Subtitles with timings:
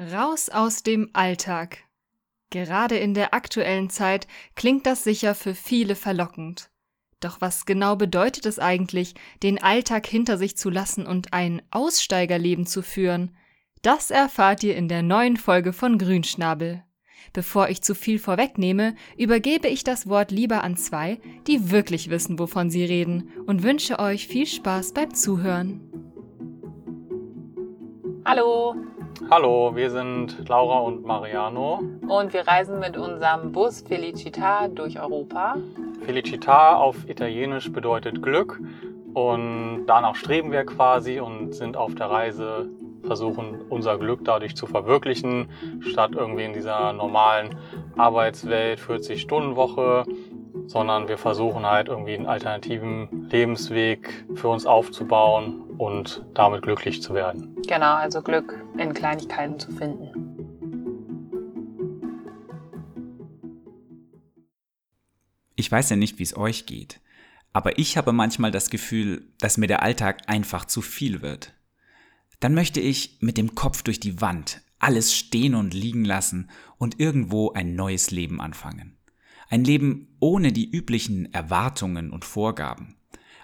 [0.00, 1.84] Raus aus dem Alltag.
[2.48, 4.26] Gerade in der aktuellen Zeit
[4.56, 6.70] klingt das sicher für viele verlockend.
[7.20, 12.64] Doch was genau bedeutet es eigentlich, den Alltag hinter sich zu lassen und ein Aussteigerleben
[12.64, 13.36] zu führen?
[13.82, 16.82] Das erfahrt ihr in der neuen Folge von Grünschnabel.
[17.34, 22.38] Bevor ich zu viel vorwegnehme, übergebe ich das Wort lieber an zwei, die wirklich wissen,
[22.38, 25.82] wovon sie reden, und wünsche euch viel Spaß beim Zuhören.
[28.24, 28.74] Hallo,
[29.32, 31.84] Hallo, wir sind Laura und Mariano.
[32.08, 35.54] und wir reisen mit unserem Bus Felicita durch Europa.
[36.04, 38.60] Felicità auf Italienisch bedeutet Glück
[39.14, 42.70] und danach streben wir quasi und sind auf der Reise,
[43.04, 47.50] versuchen unser Glück dadurch zu verwirklichen, statt irgendwie in dieser normalen
[47.96, 50.06] Arbeitswelt 40-Stunden-Woche,
[50.66, 57.14] sondern wir versuchen halt irgendwie einen alternativen Lebensweg für uns aufzubauen und damit glücklich zu
[57.14, 57.56] werden.
[57.66, 60.10] Genau, also Glück in Kleinigkeiten zu finden.
[65.56, 67.00] Ich weiß ja nicht, wie es euch geht,
[67.54, 71.54] aber ich habe manchmal das Gefühl, dass mir der Alltag einfach zu viel wird.
[72.40, 77.00] Dann möchte ich mit dem Kopf durch die Wand alles stehen und liegen lassen und
[77.00, 78.98] irgendwo ein neues Leben anfangen.
[79.48, 82.99] Ein Leben ohne die üblichen Erwartungen und Vorgaben.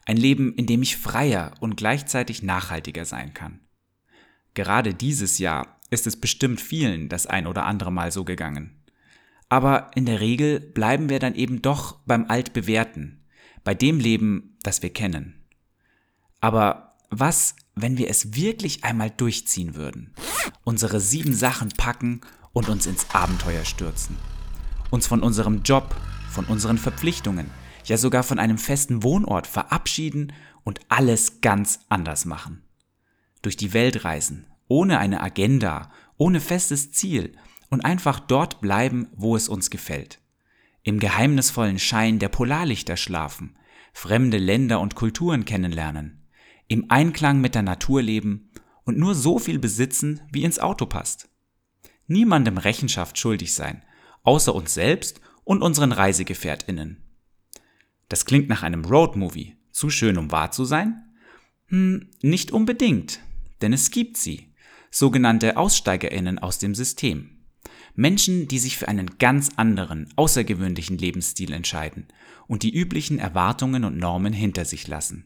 [0.07, 3.61] Ein Leben, in dem ich freier und gleichzeitig nachhaltiger sein kann.
[4.55, 8.85] Gerade dieses Jahr ist es bestimmt vielen das ein oder andere Mal so gegangen.
[9.49, 13.27] Aber in der Regel bleiben wir dann eben doch beim Altbewährten,
[13.65, 15.45] bei dem Leben, das wir kennen.
[16.41, 20.15] Aber was, wenn wir es wirklich einmal durchziehen würden?
[20.65, 22.21] Unsere sieben Sachen packen
[22.53, 24.17] und uns ins Abenteuer stürzen.
[24.91, 25.97] Uns von unserem Job,
[26.31, 27.51] von unseren Verpflichtungen,
[27.89, 30.33] ja sogar von einem festen Wohnort verabschieden
[30.65, 32.63] und alles ganz anders machen.
[33.43, 37.37] Durch die Welt reisen, ohne eine Agenda, ohne festes Ziel
[37.71, 40.21] und einfach dort bleiben, wo es uns gefällt.
[40.83, 43.57] Im geheimnisvollen Schein der Polarlichter schlafen,
[43.93, 46.27] fremde Länder und Kulturen kennenlernen,
[46.69, 48.51] im Einklang mit der Natur leben
[48.85, 51.29] und nur so viel besitzen, wie ins Auto passt.
[52.07, 53.83] Niemandem Rechenschaft schuldig sein,
[54.23, 57.06] außer uns selbst und unseren Reisegefährtinnen.
[58.09, 59.57] Das klingt nach einem Roadmovie.
[59.73, 61.05] Zu schön, um wahr zu sein?
[61.67, 63.21] Hm, nicht unbedingt,
[63.61, 64.53] denn es gibt sie.
[64.91, 67.37] Sogenannte Aussteigerinnen aus dem System.
[67.95, 72.07] Menschen, die sich für einen ganz anderen, außergewöhnlichen Lebensstil entscheiden
[72.47, 75.25] und die üblichen Erwartungen und Normen hinter sich lassen.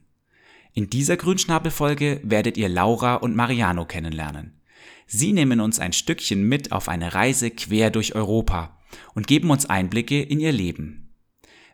[0.72, 4.60] In dieser Grünschnabelfolge werdet ihr Laura und Mariano kennenlernen.
[5.06, 8.78] Sie nehmen uns ein Stückchen mit auf eine Reise quer durch Europa
[9.14, 10.99] und geben uns Einblicke in ihr Leben.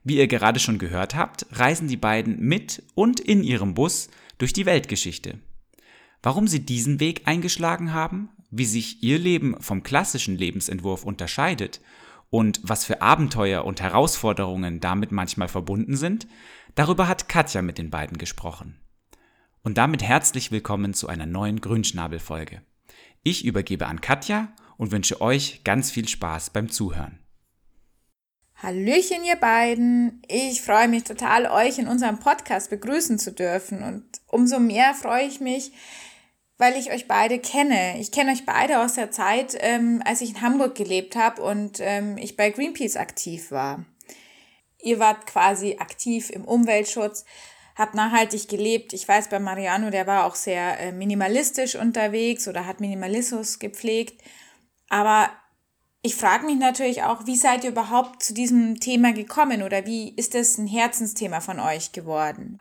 [0.06, 4.08] Wie ihr gerade schon gehört habt, reisen die beiden mit und in ihrem Bus
[4.38, 5.40] durch die Weltgeschichte.
[6.22, 11.80] Warum sie diesen Weg eingeschlagen haben, wie sich ihr Leben vom klassischen Lebensentwurf unterscheidet
[12.30, 16.28] und was für Abenteuer und Herausforderungen damit manchmal verbunden sind,
[16.76, 18.78] darüber hat Katja mit den beiden gesprochen.
[19.64, 22.62] Und damit herzlich willkommen zu einer neuen Grünschnabel-Folge.
[23.24, 27.25] Ich übergebe an Katja und wünsche euch ganz viel Spaß beim Zuhören.
[28.62, 30.22] Hallöchen, ihr beiden.
[30.28, 33.82] Ich freue mich total, euch in unserem Podcast begrüßen zu dürfen.
[33.82, 35.72] Und umso mehr freue ich mich,
[36.56, 38.00] weil ich euch beide kenne.
[38.00, 41.80] Ich kenne euch beide aus der Zeit, ähm, als ich in Hamburg gelebt habe und
[41.80, 43.84] ähm, ich bei Greenpeace aktiv war.
[44.80, 47.26] Ihr wart quasi aktiv im Umweltschutz,
[47.74, 48.94] habt nachhaltig gelebt.
[48.94, 54.22] Ich weiß, bei Mariano, der war auch sehr äh, minimalistisch unterwegs oder hat Minimalismus gepflegt.
[54.88, 55.28] Aber
[56.06, 60.14] ich frage mich natürlich auch, wie seid ihr überhaupt zu diesem Thema gekommen oder wie
[60.14, 62.60] ist das ein Herzensthema von euch geworden?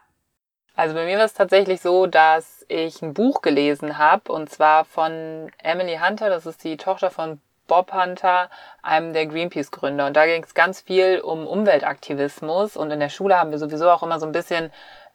[0.74, 4.84] Also bei mir war es tatsächlich so, dass ich ein Buch gelesen habe und zwar
[4.84, 8.50] von Emily Hunter, das ist die Tochter von Bob Hunter,
[8.82, 10.08] einem der Greenpeace-Gründer.
[10.08, 13.92] Und da ging es ganz viel um Umweltaktivismus und in der Schule haben wir sowieso
[13.92, 14.72] auch immer so ein bisschen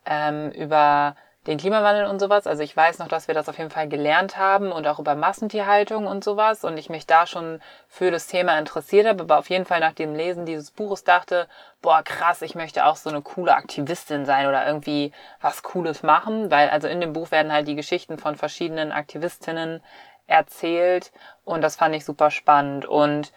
[0.07, 1.17] ähm, über
[1.51, 2.47] den Klimawandel und sowas.
[2.47, 5.17] Also ich weiß noch, dass wir das auf jeden Fall gelernt haben und auch über
[5.17, 6.65] Massentierhaltung und sowas.
[6.65, 9.93] Und ich mich da schon für das Thema interessiert habe, aber auf jeden Fall nach
[9.93, 11.49] dem Lesen dieses Buches dachte,
[11.83, 16.51] boah krass, ich möchte auch so eine coole Aktivistin sein oder irgendwie was Cooles machen,
[16.51, 19.83] weil also in dem Buch werden halt die Geschichten von verschiedenen Aktivistinnen
[20.29, 21.11] erzählt.
[21.45, 22.87] Und das fand ich super spannend.
[22.87, 23.33] Und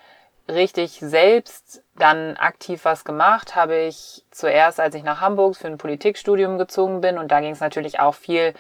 [0.47, 5.77] richtig selbst dann aktiv was gemacht habe ich zuerst, als ich nach Hamburg für ein
[5.77, 7.17] Politikstudium gezogen bin.
[7.17, 8.53] Und da ging es natürlich auch viel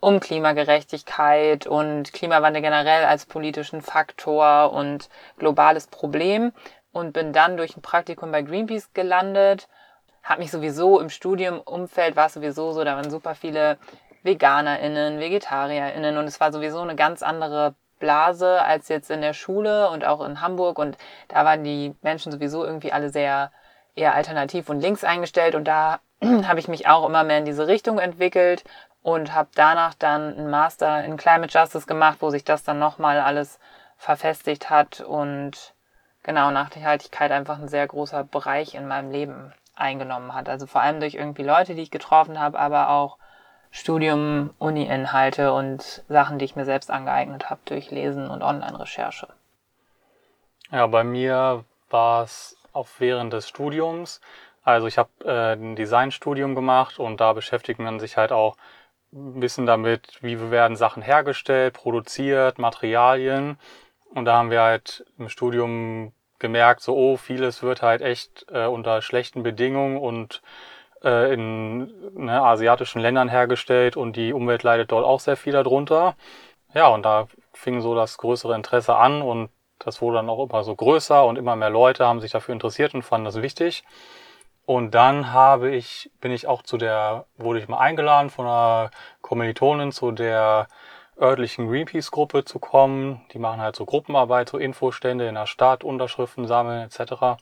[0.00, 5.08] um Klimagerechtigkeit und Klimawandel generell als politischen Faktor und
[5.38, 6.52] globales Problem.
[6.92, 9.68] Und bin dann durch ein Praktikum bei Greenpeace gelandet.
[10.24, 13.78] Habe mich sowieso im Studiumumfeld, war es sowieso so, da waren super viele
[14.22, 19.88] VeganerInnen, VegetarierInnen und es war sowieso eine ganz andere Blase als jetzt in der Schule
[19.90, 20.78] und auch in Hamburg.
[20.78, 20.98] Und
[21.28, 23.52] da waren die Menschen sowieso irgendwie alle sehr
[23.94, 25.54] eher alternativ und links eingestellt.
[25.54, 28.64] Und da habe ich mich auch immer mehr in diese Richtung entwickelt
[29.02, 33.20] und habe danach dann einen Master in Climate Justice gemacht, wo sich das dann nochmal
[33.20, 33.58] alles
[33.96, 35.74] verfestigt hat und
[36.22, 40.48] genau Nachhaltigkeit einfach ein sehr großer Bereich in meinem Leben eingenommen hat.
[40.48, 43.18] Also vor allem durch irgendwie Leute, die ich getroffen habe, aber auch
[43.70, 49.28] Studium, Uni-Inhalte und Sachen, die ich mir selbst angeeignet habe durch Lesen und Online-Recherche.
[50.72, 54.20] Ja, bei mir war es auch während des Studiums.
[54.62, 58.56] Also ich habe äh, ein Designstudium gemacht und da beschäftigt man sich halt auch
[59.12, 63.58] ein bisschen damit, wie werden Sachen hergestellt, produziert, Materialien.
[64.14, 68.66] Und da haben wir halt im Studium gemerkt, so, oh, vieles wird halt echt äh,
[68.66, 70.42] unter schlechten Bedingungen und
[71.04, 76.14] äh, in ne, asiatischen Ländern hergestellt und die Umwelt leidet dort auch sehr viel darunter.
[76.74, 80.62] Ja, und da fing so das größere Interesse an und das wurde dann auch immer
[80.62, 83.84] so größer und immer mehr Leute haben sich dafür interessiert und fanden das wichtig.
[84.66, 88.90] Und dann habe ich, bin ich auch zu der, wurde ich mal eingeladen von einer
[89.20, 90.68] Kommilitonin zu der
[91.20, 93.20] örtlichen Greenpeace-Gruppe zu kommen.
[93.32, 97.40] Die machen halt so Gruppenarbeit, so Infostände in der Stadt, Unterschriften sammeln etc.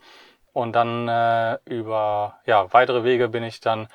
[0.59, 3.87] Und dann äh, über ja, weitere Wege bin ich dann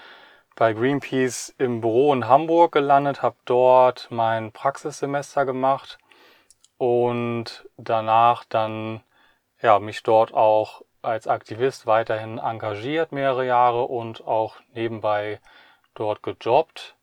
[0.56, 5.98] bei Greenpeace im Büro in Hamburg gelandet, habe dort mein Praxissemester gemacht
[6.78, 9.02] und danach dann
[9.60, 15.40] ja, mich dort auch als Aktivist weiterhin engagiert mehrere Jahre und auch nebenbei
[15.94, 16.94] dort gejobbt.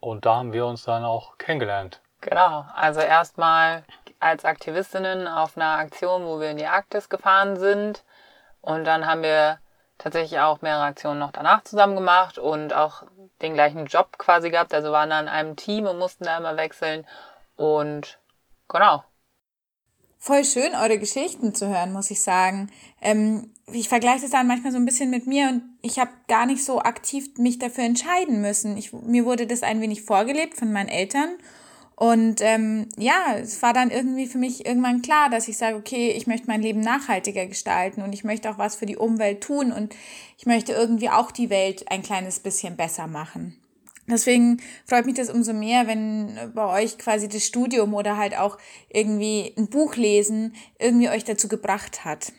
[0.00, 2.00] Und da haben wir uns dann auch kennengelernt.
[2.22, 3.84] Genau, also erstmal
[4.20, 8.04] als Aktivistinnen auf einer Aktion, wo wir in die Arktis gefahren sind.
[8.62, 9.58] Und dann haben wir
[9.98, 13.04] tatsächlich auch mehrere Aktionen noch danach zusammen gemacht und auch
[13.42, 14.72] den gleichen Job quasi gehabt.
[14.72, 17.06] Also waren dann in einem Team und mussten da immer wechseln.
[17.56, 18.18] Und
[18.68, 19.04] genau.
[20.18, 22.70] Voll schön, eure Geschichten zu hören, muss ich sagen.
[23.00, 26.46] Ähm, ich vergleiche das dann manchmal so ein bisschen mit mir und ich habe gar
[26.46, 28.76] nicht so aktiv mich dafür entscheiden müssen.
[28.76, 31.36] Ich, mir wurde das ein wenig vorgelebt von meinen Eltern
[31.96, 36.10] und ähm, ja, es war dann irgendwie für mich irgendwann klar, dass ich sage, okay,
[36.10, 39.72] ich möchte mein Leben nachhaltiger gestalten und ich möchte auch was für die Umwelt tun
[39.72, 39.94] und
[40.38, 43.56] ich möchte irgendwie auch die Welt ein kleines bisschen besser machen.
[44.08, 48.58] Deswegen freut mich das umso mehr, wenn bei euch quasi das Studium oder halt auch
[48.88, 52.32] irgendwie ein Buch lesen irgendwie euch dazu gebracht hat.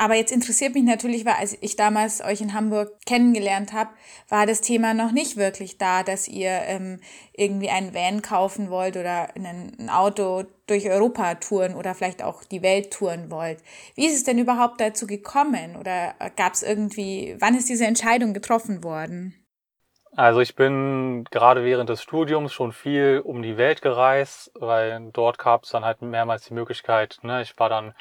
[0.00, 3.90] Aber jetzt interessiert mich natürlich, weil als ich damals euch in Hamburg kennengelernt habe,
[4.30, 7.00] war das Thema noch nicht wirklich da, dass ihr ähm,
[7.34, 12.62] irgendwie einen Van kaufen wollt oder ein Auto durch Europa touren oder vielleicht auch die
[12.62, 13.58] Welt touren wollt.
[13.94, 15.76] Wie ist es denn überhaupt dazu gekommen?
[15.78, 19.34] Oder gab es irgendwie, wann ist diese Entscheidung getroffen worden?
[20.16, 25.36] Also ich bin gerade während des Studiums schon viel um die Welt gereist, weil dort
[25.36, 27.92] gab es dann halt mehrmals die Möglichkeit, ne, ich war dann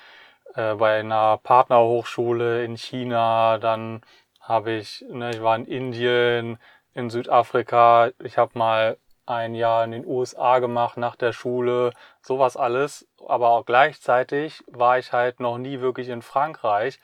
[0.56, 4.02] äh, bei einer Partnerhochschule in China, dann
[4.42, 6.58] habe ich, ne, ich war in Indien,
[6.94, 11.92] in Südafrika, ich habe mal ein Jahr in den USA gemacht nach der Schule,
[12.22, 13.08] sowas alles.
[13.28, 17.00] Aber auch gleichzeitig war ich halt noch nie wirklich in Frankreich.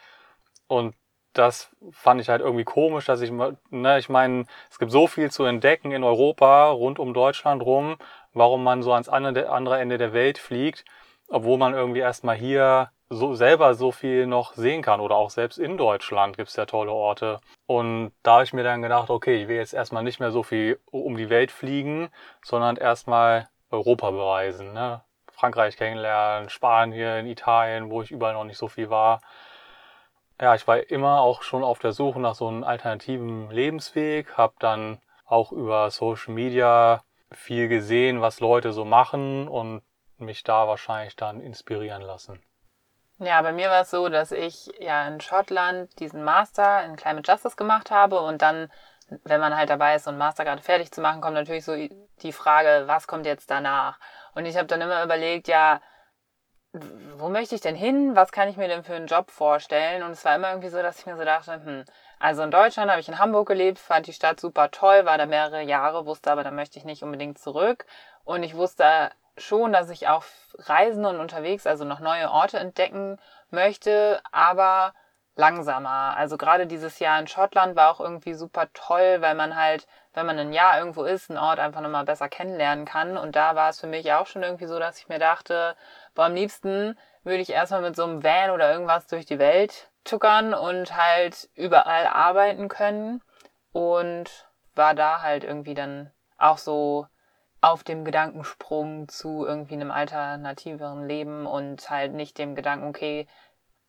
[0.67, 0.95] Und
[1.33, 3.31] das fand ich halt irgendwie komisch, dass ich,
[3.69, 7.97] ne, ich meine, es gibt so viel zu entdecken in Europa, rund um Deutschland rum,
[8.33, 10.85] warum man so ans andere Ende der Welt fliegt,
[11.27, 15.57] obwohl man irgendwie erstmal hier so selber so viel noch sehen kann oder auch selbst
[15.57, 17.39] in Deutschland gibt's ja tolle Orte.
[17.67, 20.43] Und da habe ich mir dann gedacht, okay, ich will jetzt erstmal nicht mehr so
[20.43, 22.09] viel um die Welt fliegen,
[22.43, 24.73] sondern erstmal Europa bereisen.
[24.73, 25.01] Ne?
[25.31, 29.21] Frankreich kennenlernen, Spanien, Italien, wo ich überall noch nicht so viel war.
[30.41, 34.53] Ja, ich war immer auch schon auf der Suche nach so einem alternativen Lebensweg, habe
[34.59, 39.81] dann auch über Social Media viel gesehen, was Leute so machen und
[40.17, 42.41] mich da wahrscheinlich dann inspirieren lassen.
[43.19, 47.31] Ja, bei mir war es so, dass ich ja in Schottland diesen Master in Climate
[47.31, 48.69] Justice gemacht habe und dann,
[49.23, 51.75] wenn man halt dabei ist, so einen Master gerade fertig zu machen, kommt natürlich so
[52.21, 53.99] die Frage, was kommt jetzt danach?
[54.33, 55.81] Und ich habe dann immer überlegt, ja,
[57.17, 58.15] wo möchte ich denn hin?
[58.15, 60.03] Was kann ich mir denn für einen Job vorstellen?
[60.03, 61.85] Und es war immer irgendwie so, dass ich mir so dachte, hm,
[62.19, 65.25] also in Deutschland habe ich in Hamburg gelebt, fand die Stadt super toll, war da
[65.25, 67.85] mehrere Jahre, wusste aber, da möchte ich nicht unbedingt zurück.
[68.25, 70.23] Und ich wusste schon, dass ich auch
[70.57, 74.93] reisen und unterwegs, also noch neue Orte entdecken möchte, aber
[75.35, 76.15] langsamer.
[76.17, 80.25] Also gerade dieses Jahr in Schottland war auch irgendwie super toll, weil man halt, wenn
[80.25, 83.17] man ein Jahr irgendwo ist, einen Ort einfach nochmal besser kennenlernen kann.
[83.17, 85.75] Und da war es für mich auch schon irgendwie so, dass ich mir dachte,
[86.13, 89.89] boah, am liebsten würde ich erstmal mit so einem Van oder irgendwas durch die Welt
[90.05, 93.21] tuckern und halt überall arbeiten können.
[93.73, 97.07] Und war da halt irgendwie dann auch so
[97.65, 103.27] auf dem Gedankensprung zu irgendwie einem alternativeren Leben und halt nicht dem Gedanken, okay,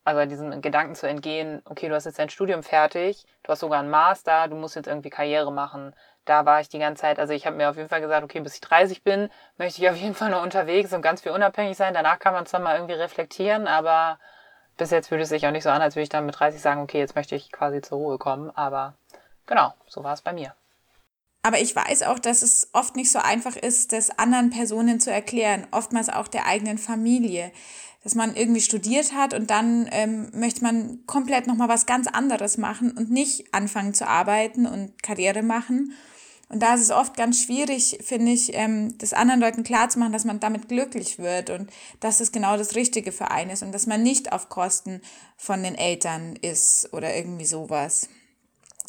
[0.03, 3.81] also diesem Gedanken zu entgehen, okay, du hast jetzt dein Studium fertig, du hast sogar
[3.81, 5.95] einen Master, du musst jetzt irgendwie Karriere machen.
[6.25, 8.41] Da war ich die ganze Zeit, also ich habe mir auf jeden Fall gesagt, okay,
[8.41, 9.29] bis ich 30 bin,
[9.59, 11.93] möchte ich auf jeden Fall noch unterwegs und ganz viel unabhängig sein.
[11.93, 14.19] Danach kann man zwar mal irgendwie reflektieren, aber
[14.79, 16.63] bis jetzt fühlt es sich auch nicht so an, als würde ich dann mit 30
[16.63, 18.51] sagen, okay, jetzt möchte ich quasi zur Ruhe kommen.
[18.57, 18.95] Aber
[19.45, 20.55] genau, so war es bei mir.
[21.47, 25.13] Aber ich weiß auch, dass es oft nicht so einfach ist, das anderen Personen zu
[25.13, 27.53] erklären, oftmals auch der eigenen Familie.
[28.03, 32.59] Dass man irgendwie studiert hat und dann ähm, möchte man komplett nochmal was ganz anderes
[32.59, 35.93] machen und nicht anfangen zu arbeiten und Karriere machen.
[36.49, 40.25] Und da ist es oft ganz schwierig, finde ich, ähm, das anderen Leuten klarzumachen, dass
[40.25, 43.87] man damit glücklich wird und dass es genau das Richtige für einen ist und dass
[43.87, 45.01] man nicht auf Kosten
[45.37, 48.09] von den Eltern ist oder irgendwie sowas.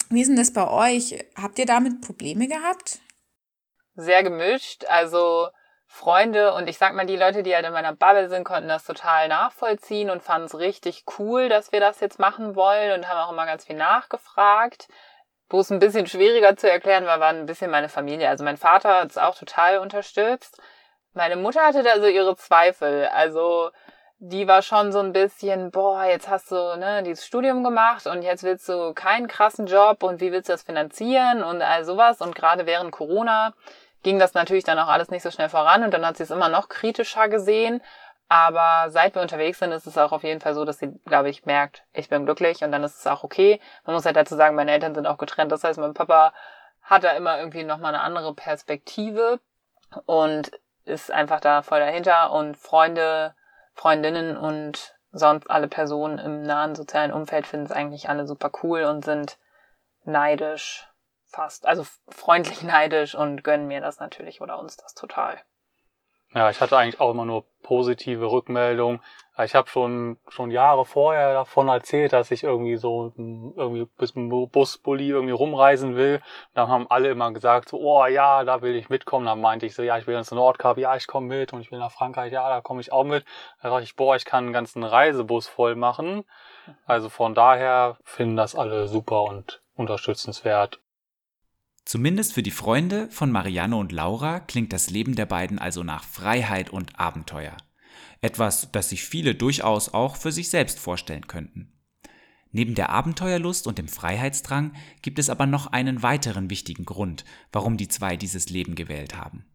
[0.09, 1.25] Wie ist denn das bei euch?
[1.35, 2.99] Habt ihr damit Probleme gehabt?
[3.95, 4.85] Sehr gemischt.
[4.85, 5.49] Also
[5.87, 8.83] Freunde und ich sag mal, die Leute, die halt in meiner Bubble sind, konnten das
[8.83, 13.17] total nachvollziehen und fanden es richtig cool, dass wir das jetzt machen wollen und haben
[13.17, 14.87] auch immer ganz viel nachgefragt.
[15.49, 18.29] Wo es ein bisschen schwieriger zu erklären war, war ein bisschen meine Familie.
[18.29, 20.59] Also mein Vater hat es auch total unterstützt.
[21.13, 23.07] Meine Mutter hatte da so ihre Zweifel.
[23.07, 23.71] Also
[24.19, 28.23] die war schon so ein bisschen, boah, jetzt hast du ne, dieses Studium gemacht und
[28.23, 32.21] jetzt willst du keinen krassen Job und wie willst du das finanzieren und all sowas.
[32.21, 33.53] Und gerade während Corona
[34.01, 36.31] ging das natürlich dann auch alles nicht so schnell voran und dann hat sie es
[36.31, 37.81] immer noch kritischer gesehen.
[38.29, 41.29] Aber seit wir unterwegs sind, ist es auch auf jeden Fall so, dass sie, glaube
[41.29, 43.61] ich, merkt, ich bin glücklich und dann ist es auch okay.
[43.85, 45.51] Man muss halt dazu sagen, meine Eltern sind auch getrennt.
[45.51, 46.33] Das heißt, mein Papa
[46.81, 49.39] hat da immer irgendwie nochmal eine andere Perspektive
[50.05, 50.51] und
[50.85, 53.33] ist einfach da voll dahinter und Freunde
[53.77, 58.83] Freundinnen und sonst alle Personen im nahen sozialen Umfeld finden es eigentlich alle super cool
[58.83, 59.37] und sind
[60.03, 60.89] neidisch,
[61.25, 65.39] fast, also freundlich neidisch und gönnen mir das natürlich oder uns das total.
[66.33, 69.01] Ja, ich hatte eigentlich auch immer nur positive Rückmeldungen.
[69.43, 75.09] Ich habe schon schon Jahre vorher davon erzählt, dass ich irgendwie so irgendwie bis Busbully
[75.09, 76.21] irgendwie rumreisen will.
[76.53, 79.25] Da haben alle immer gesagt so, oh ja, da will ich mitkommen.
[79.25, 81.71] Dann meinte ich so, ja, ich will ins Nordkap, ja, ich komme mit und ich
[81.71, 83.23] will nach Frankreich, ja, da komme ich auch mit.
[83.61, 86.23] Da dachte ich, boah, ich kann einen ganzen Reisebus voll machen.
[86.85, 90.81] Also von daher finden das alle super und unterstützenswert.
[91.87, 96.03] Zumindest für die Freunde von Marianne und Laura klingt das Leben der beiden also nach
[96.03, 97.55] Freiheit und Abenteuer.
[98.19, 101.71] Etwas, das sich viele durchaus auch für sich selbst vorstellen könnten.
[102.51, 107.77] Neben der Abenteuerlust und dem Freiheitsdrang gibt es aber noch einen weiteren wichtigen Grund, warum
[107.77, 109.45] die zwei dieses Leben gewählt haben.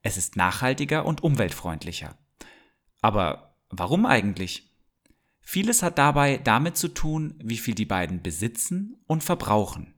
[0.00, 2.16] Es ist nachhaltiger und umweltfreundlicher.
[3.02, 4.74] Aber warum eigentlich?
[5.42, 9.93] Vieles hat dabei damit zu tun, wie viel die beiden besitzen und verbrauchen.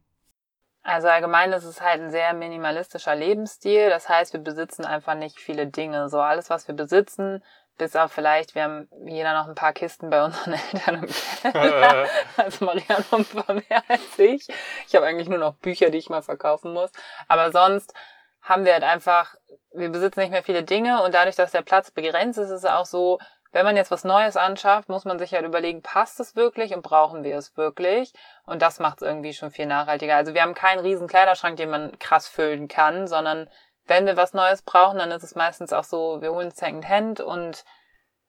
[0.87, 3.91] Also allgemein ist es halt ein sehr minimalistischer Lebensstil.
[3.91, 6.09] Das heißt, wir besitzen einfach nicht viele Dinge.
[6.09, 7.43] So alles, was wir besitzen,
[7.77, 12.07] bis auf vielleicht, wir haben jeder noch ein paar Kisten bei unseren Eltern im Keller.
[12.37, 14.47] also Marianne noch ein paar mehr als ich.
[14.87, 16.93] Ich habe eigentlich nur noch Bücher, die ich mal verkaufen muss.
[17.27, 17.93] Aber sonst
[18.41, 19.35] haben wir halt einfach,
[19.73, 22.65] wir besitzen nicht mehr viele Dinge und dadurch, dass der Platz begrenzt ist, ist es
[22.65, 23.19] auch so,
[23.57, 26.83] wenn man jetzt was Neues anschafft, muss man sich halt überlegen, passt es wirklich und
[26.83, 28.13] brauchen wir es wirklich?
[28.45, 30.15] Und das macht es irgendwie schon viel nachhaltiger.
[30.15, 33.49] Also wir haben keinen riesen Kleiderschrank, den man krass füllen kann, sondern
[33.87, 37.21] wenn wir was Neues brauchen, dann ist es meistens auch so, wir holen Second Hand
[37.21, 37.65] und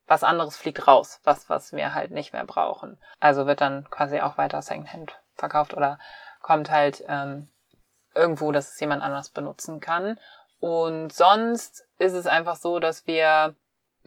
[0.05, 2.98] was anderes fliegt raus, was, was wir halt nicht mehr brauchen.
[3.19, 6.00] Also wird dann quasi auch weiter Second Hand verkauft oder
[6.41, 7.50] kommt halt ähm,
[8.15, 10.17] irgendwo, dass es jemand anders benutzen kann.
[10.62, 13.55] Und sonst ist es einfach so, dass wir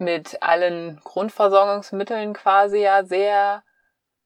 [0.00, 3.62] mit allen Grundversorgungsmitteln quasi ja sehr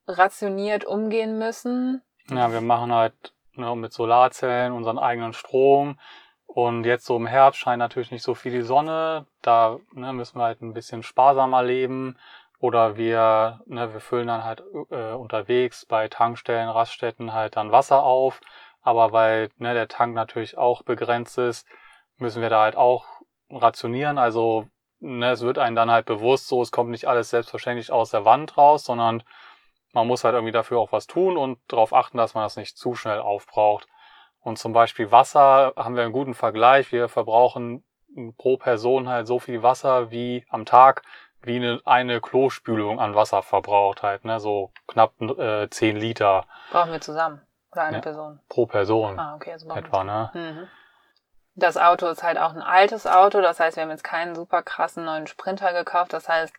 [0.06, 2.02] rationiert umgehen müssen.
[2.28, 5.98] Ja, wir machen halt ne, mit Solarzellen unseren eigenen Strom.
[6.46, 9.26] Und jetzt so im Herbst scheint natürlich nicht so viel die Sonne.
[9.42, 12.16] Da ne, müssen wir halt ein bisschen sparsamer leben.
[12.60, 18.02] Oder wir, ne, wir füllen dann halt äh, unterwegs bei Tankstellen, Raststätten halt dann Wasser
[18.02, 18.40] auf.
[18.80, 21.66] Aber weil ne, der Tank natürlich auch begrenzt ist,
[22.18, 23.06] müssen wir da halt auch
[23.50, 24.18] rationieren.
[24.18, 24.66] Also
[25.00, 28.24] ne, es wird einem dann halt bewusst, so es kommt nicht alles selbstverständlich aus der
[28.24, 29.22] Wand raus, sondern
[29.92, 32.76] man muss halt irgendwie dafür auch was tun und darauf achten, dass man das nicht
[32.76, 33.86] zu schnell aufbraucht.
[34.40, 36.92] Und zum Beispiel Wasser haben wir einen guten Vergleich.
[36.92, 37.84] Wir verbrauchen
[38.36, 41.02] pro Person halt so viel Wasser wie am Tag,
[41.42, 44.40] wie eine, eine Klospülung an Wasser verbraucht halt, ne?
[44.40, 46.46] So knapp äh, 10 Liter.
[46.70, 47.40] Brauchen wir zusammen.
[47.72, 48.40] Oder eine ja, Person?
[48.48, 49.18] Pro Person.
[49.18, 50.30] Ah, okay, also etwa, ne?
[50.34, 50.68] Mhm.
[51.56, 54.62] Das Auto ist halt auch ein altes Auto, das heißt, wir haben jetzt keinen super
[54.62, 56.12] krassen neuen Sprinter gekauft.
[56.12, 56.52] Das heißt,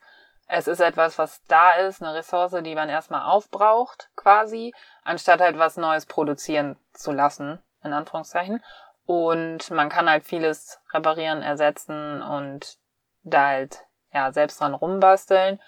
[0.48, 4.74] es ist etwas, was da ist, eine Ressource, die man erstmal aufbraucht, quasi,
[5.04, 8.64] anstatt halt was Neues produzieren zu lassen, in Anführungszeichen.
[9.06, 12.78] Und man kann halt vieles reparieren, ersetzen und
[13.24, 15.60] da halt ja selbst dran rumbasteln.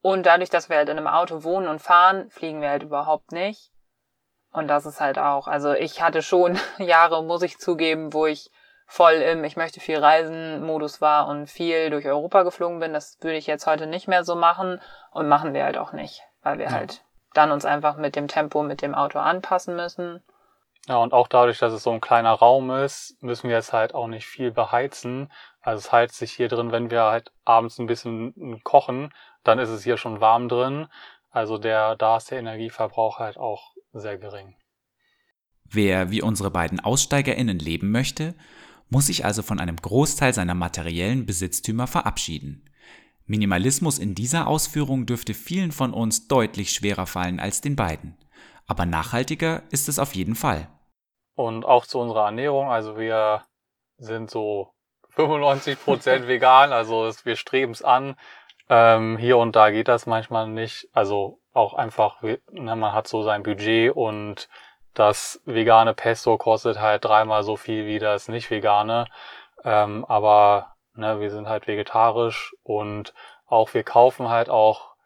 [0.00, 3.32] Und dadurch, dass wir halt in einem Auto wohnen und fahren, fliegen wir halt überhaupt
[3.32, 3.72] nicht.
[4.52, 8.50] Und das ist halt auch, also ich hatte schon Jahre, muss ich zugeben, wo ich
[8.86, 12.92] voll im Ich möchte viel reisen Modus war und viel durch Europa geflogen bin.
[12.92, 16.22] Das würde ich jetzt heute nicht mehr so machen und machen wir halt auch nicht,
[16.42, 16.72] weil wir ja.
[16.72, 17.02] halt
[17.34, 20.22] dann uns einfach mit dem Tempo mit dem Auto anpassen müssen.
[20.88, 23.92] Ja, und auch dadurch, dass es so ein kleiner Raum ist, müssen wir jetzt halt
[23.92, 25.32] auch nicht viel beheizen.
[25.60, 29.12] Also es heizt sich hier drin, wenn wir halt abends ein bisschen kochen,
[29.42, 30.86] dann ist es hier schon warm drin.
[31.30, 34.54] Also der, da ist der Energieverbrauch halt auch sehr gering.
[35.64, 38.34] Wer wie unsere beiden AussteigerInnen leben möchte,
[38.88, 42.64] muss sich also von einem Großteil seiner materiellen Besitztümer verabschieden.
[43.26, 48.16] Minimalismus in dieser Ausführung dürfte vielen von uns deutlich schwerer fallen als den beiden.
[48.66, 50.68] Aber nachhaltiger ist es auf jeden Fall.
[51.34, 53.42] Und auch zu unserer Ernährung, also wir
[53.98, 54.72] sind so
[55.16, 58.16] 95% vegan, also wir streben es an.
[58.68, 60.88] Ähm, hier und da geht das manchmal nicht.
[60.92, 64.48] Also auch einfach, man hat so sein Budget und
[64.98, 69.06] das vegane Pesto kostet halt dreimal so viel wie das nicht vegane.
[69.62, 73.14] Ähm, aber ne, wir sind halt vegetarisch und
[73.46, 74.96] auch wir kaufen halt auch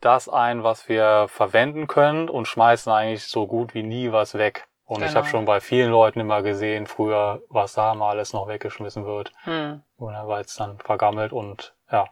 [0.00, 4.68] das ein, was wir verwenden können und schmeißen eigentlich so gut wie nie was weg.
[4.84, 5.10] Und genau.
[5.10, 9.04] ich habe schon bei vielen Leuten immer gesehen, früher, was da mal alles noch weggeschmissen
[9.04, 9.82] wird, hm.
[9.98, 12.06] weil es dann vergammelt und ja.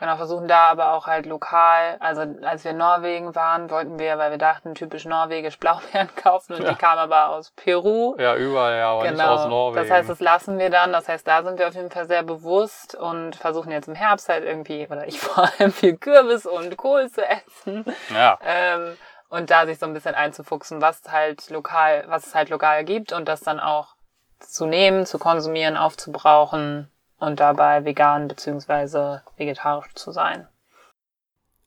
[0.00, 4.16] Genau, versuchen da aber auch halt lokal, also als wir in Norwegen waren, wollten wir,
[4.16, 6.70] weil wir dachten, typisch norwegisch Blaubeeren kaufen und ja.
[6.70, 8.14] die kamen aber aus Peru.
[8.16, 9.14] Ja, überall, ja, aber genau.
[9.14, 9.82] nicht aus Norwegen.
[9.82, 10.92] Das heißt, das lassen wir dann.
[10.92, 14.28] Das heißt, da sind wir auf jeden Fall sehr bewusst und versuchen jetzt im Herbst
[14.28, 17.84] halt irgendwie, oder ich vor allem viel Kürbis und Kohl zu essen.
[18.14, 18.38] Ja.
[18.46, 18.96] Ähm,
[19.30, 23.12] und da sich so ein bisschen einzufuchsen, was halt lokal, was es halt lokal gibt
[23.12, 23.96] und das dann auch
[24.38, 29.20] zu nehmen, zu konsumieren, aufzubrauchen und dabei vegan bzw.
[29.36, 30.48] vegetarisch zu sein.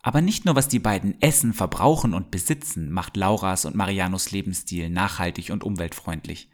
[0.03, 4.89] Aber nicht nur was die beiden essen, verbrauchen und besitzen, macht Lauras und Marianos Lebensstil
[4.89, 6.49] nachhaltig und umweltfreundlich.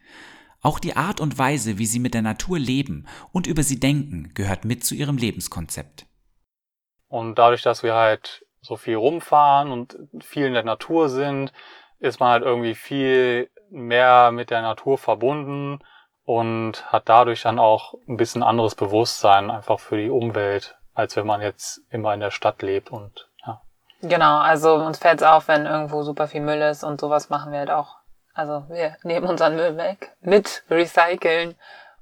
[0.61, 4.33] Auch die Art und Weise, wie sie mit der Natur leben und über sie denken,
[4.33, 6.05] gehört mit zu ihrem Lebenskonzept.
[7.07, 11.53] Und dadurch, dass wir halt so viel rumfahren und viel in der Natur sind,
[11.99, 15.79] ist man halt irgendwie viel mehr mit der Natur verbunden
[16.27, 21.25] und hat dadurch dann auch ein bisschen anderes Bewusstsein einfach für die Umwelt, als wenn
[21.25, 23.61] man jetzt immer in der Stadt lebt und ja.
[24.01, 27.53] Genau, also uns fällt es auf, wenn irgendwo super viel Müll ist und sowas machen
[27.53, 27.95] wir halt auch.
[28.33, 31.55] Also wir nehmen unseren Müll weg, mit recyceln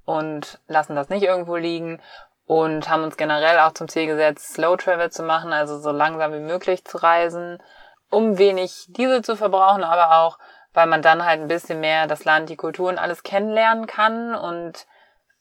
[0.06, 2.02] und lassen das nicht irgendwo liegen
[2.48, 6.34] und haben uns generell auch zum Ziel gesetzt, Slow Travel zu machen, also so langsam
[6.34, 7.62] wie möglich zu reisen,
[8.10, 10.40] um wenig Diesel zu verbrauchen, aber auch
[10.76, 14.36] weil man dann halt ein bisschen mehr das Land, die Kultur und alles kennenlernen kann
[14.36, 14.86] und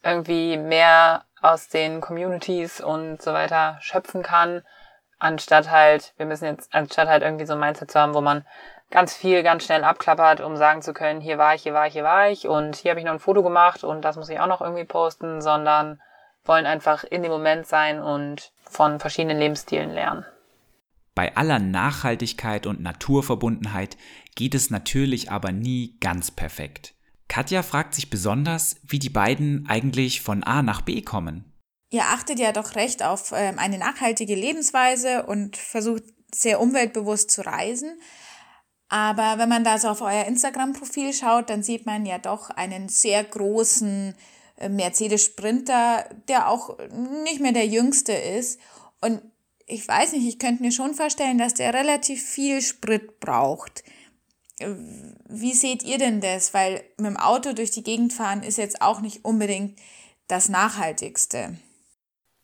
[0.03, 4.63] irgendwie mehr aus den Communities und so weiter schöpfen kann,
[5.19, 8.47] anstatt halt, wir müssen jetzt, anstatt halt irgendwie so ein Mindset zu haben, wo man
[8.91, 11.95] ganz viel ganz schnell abklappert, um sagen zu können, hier war ich, hier war ich,
[11.95, 14.39] hier war ich und hier habe ich noch ein Foto gemacht und das muss ich
[14.39, 16.01] auch noch irgendwie posten, sondern
[16.45, 20.25] wollen einfach in dem Moment sein und von verschiedenen Lebensstilen lernen.
[21.15, 23.97] Bei aller Nachhaltigkeit und Naturverbundenheit
[24.35, 26.95] geht es natürlich aber nie ganz perfekt.
[27.29, 31.53] Katja fragt sich besonders, wie die beiden eigentlich von A nach B kommen.
[31.91, 36.03] Ihr achtet ja doch recht auf ähm, eine nachhaltige Lebensweise und versucht
[36.35, 38.01] sehr umweltbewusst zu reisen.
[38.89, 42.89] Aber wenn man da so auf euer Instagram-Profil schaut, dann sieht man ja doch einen
[42.89, 44.15] sehr großen
[44.57, 46.77] äh, Mercedes Sprinter, der auch
[47.25, 48.61] nicht mehr der jüngste ist.
[49.01, 49.23] Und
[49.67, 53.83] ich weiß nicht, ich könnte mir schon vorstellen, dass der relativ viel Sprit braucht.
[54.59, 56.55] Wie seht ihr denn das?
[56.55, 59.79] Weil mit dem Auto durch die Gegend fahren ist jetzt auch nicht unbedingt
[60.29, 61.57] das Nachhaltigste.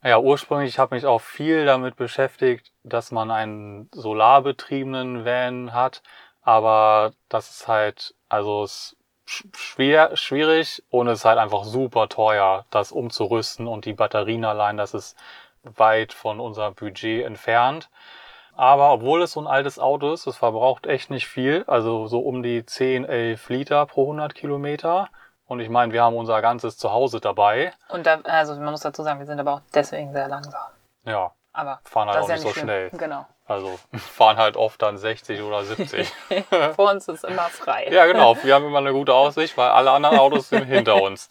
[0.03, 6.03] Ja, ursprünglich habe ich mich auch viel damit beschäftigt, dass man einen solarbetriebenen Van hat,
[6.41, 12.65] aber das ist halt, also es schwer, schwierig und es ist halt einfach super teuer,
[12.71, 15.17] das umzurüsten und die Batterien allein, das ist
[15.63, 17.91] weit von unserem Budget entfernt.
[18.57, 22.21] Aber obwohl es so ein altes Auto ist, es verbraucht echt nicht viel, also so
[22.21, 25.09] um die 10, 11 Liter pro 100 Kilometer.
[25.47, 27.73] Und ich meine, wir haben unser ganzes Zuhause dabei.
[27.89, 30.61] Und da, also man muss dazu sagen, wir sind aber auch deswegen sehr langsam.
[31.05, 31.33] Ja.
[31.53, 32.65] Aber fahren halt auch nicht, so schlimm.
[32.65, 32.91] schnell.
[32.91, 33.27] Genau.
[33.47, 36.13] Also fahren halt oft dann 60 oder 70.
[36.77, 37.89] Vor uns ist immer frei.
[37.91, 38.37] ja, genau.
[38.43, 41.31] Wir haben immer eine gute Aussicht, weil alle anderen Autos sind hinter uns.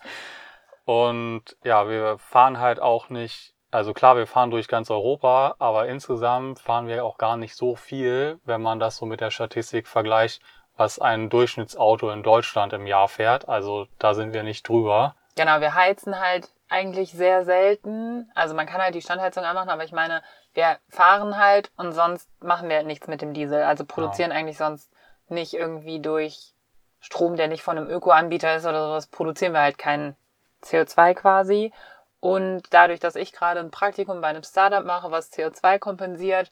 [0.83, 5.87] Und ja, wir fahren halt auch nicht also klar, wir fahren durch ganz Europa, aber
[5.87, 9.87] insgesamt fahren wir auch gar nicht so viel, wenn man das so mit der Statistik
[9.87, 10.41] vergleicht,
[10.75, 13.47] was ein Durchschnittsauto in Deutschland im Jahr fährt.
[13.47, 15.15] Also da sind wir nicht drüber.
[15.35, 18.31] Genau, wir heizen halt eigentlich sehr selten.
[18.35, 20.21] Also man kann halt die Standheizung anmachen, aber ich meine,
[20.53, 23.63] wir fahren halt und sonst machen wir halt nichts mit dem Diesel.
[23.63, 24.91] Also produzieren eigentlich sonst
[25.27, 26.53] nicht irgendwie durch
[27.01, 30.15] Strom, der nicht von einem Öko-Anbieter ist oder sowas, produzieren wir halt kein
[30.63, 31.71] CO2 quasi.
[32.19, 36.51] Und dadurch, dass ich gerade ein Praktikum bei einem Startup mache, was CO2 kompensiert,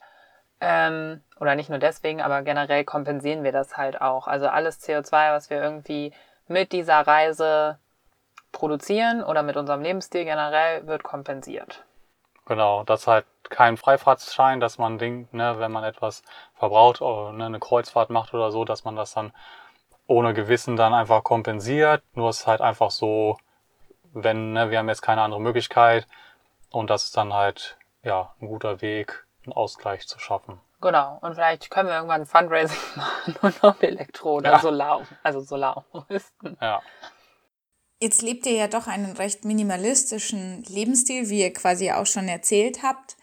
[0.60, 4.26] ähm, oder nicht nur deswegen, aber generell kompensieren wir das halt auch.
[4.26, 6.12] Also alles CO2, was wir irgendwie
[6.48, 7.78] mit dieser Reise
[8.50, 11.84] produzieren oder mit unserem Lebensstil generell, wird kompensiert.
[12.46, 16.22] Genau, das ist halt kein Freifahrtsschein, dass man denkt, ne, wenn man etwas
[16.54, 19.32] verbraucht oder ne, eine Kreuzfahrt macht oder so, dass man das dann
[20.06, 22.02] ohne Gewissen dann einfach kompensiert.
[22.14, 23.36] Nur ist halt einfach so,
[24.24, 26.06] wenn ne, wir haben jetzt keine andere Möglichkeit
[26.70, 30.60] und das ist dann halt ja ein guter Weg, einen Ausgleich zu schaffen.
[30.80, 31.18] Genau.
[31.22, 34.58] Und vielleicht können wir irgendwann ein Fundraising machen und auf Elektro oder Ja.
[34.60, 36.56] Solar, also Solarumrüsten.
[36.60, 36.82] Ja,
[38.00, 42.82] Jetzt lebt ihr ja doch einen recht minimalistischen Lebensstil, wie ihr quasi auch schon erzählt
[42.84, 43.16] habt.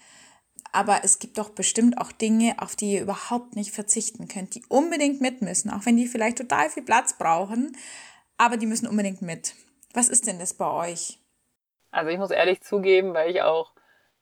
[0.74, 4.66] Aber es gibt doch bestimmt auch Dinge, auf die ihr überhaupt nicht verzichten könnt, die
[4.68, 7.78] unbedingt mit müssen, auch wenn die vielleicht total viel Platz brauchen,
[8.38, 9.56] aber die müssen unbedingt mit.
[9.96, 11.20] Was ist denn das bei euch?
[11.90, 13.72] Also ich muss ehrlich zugeben, weil ich auch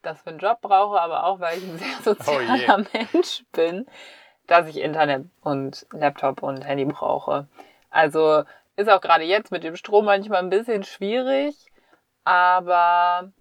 [0.03, 3.88] das für einen Job brauche, aber auch weil ich ein sehr sozialer Mensch bin,
[4.45, 7.47] dass ich Internet und Laptop und Handy brauche.
[7.89, 8.43] Also
[8.75, 11.55] ist auch gerade jetzt mit dem Strom manchmal ein bisschen schwierig,
[12.23, 13.31] aber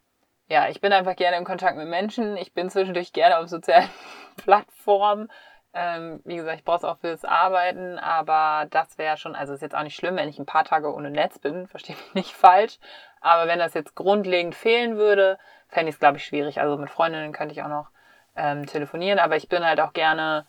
[0.49, 2.37] ja, ich bin einfach gerne in Kontakt mit Menschen.
[2.37, 3.89] Ich bin zwischendurch gerne auf sozialen
[4.37, 5.31] Plattformen.
[5.75, 9.63] Ähm, wie gesagt, ich brauche es auch fürs Arbeiten, aber das wäre schon, also ist
[9.63, 12.33] jetzt auch nicht schlimm, wenn ich ein paar Tage ohne Netz bin, verstehe mich nicht
[12.35, 12.79] falsch.
[13.21, 16.61] Aber wenn das jetzt grundlegend fehlen würde, fände ich es, glaube ich, schwierig.
[16.61, 17.89] Also mit Freundinnen könnte ich auch noch
[18.37, 20.47] ähm, telefonieren, aber ich bin halt auch gerne,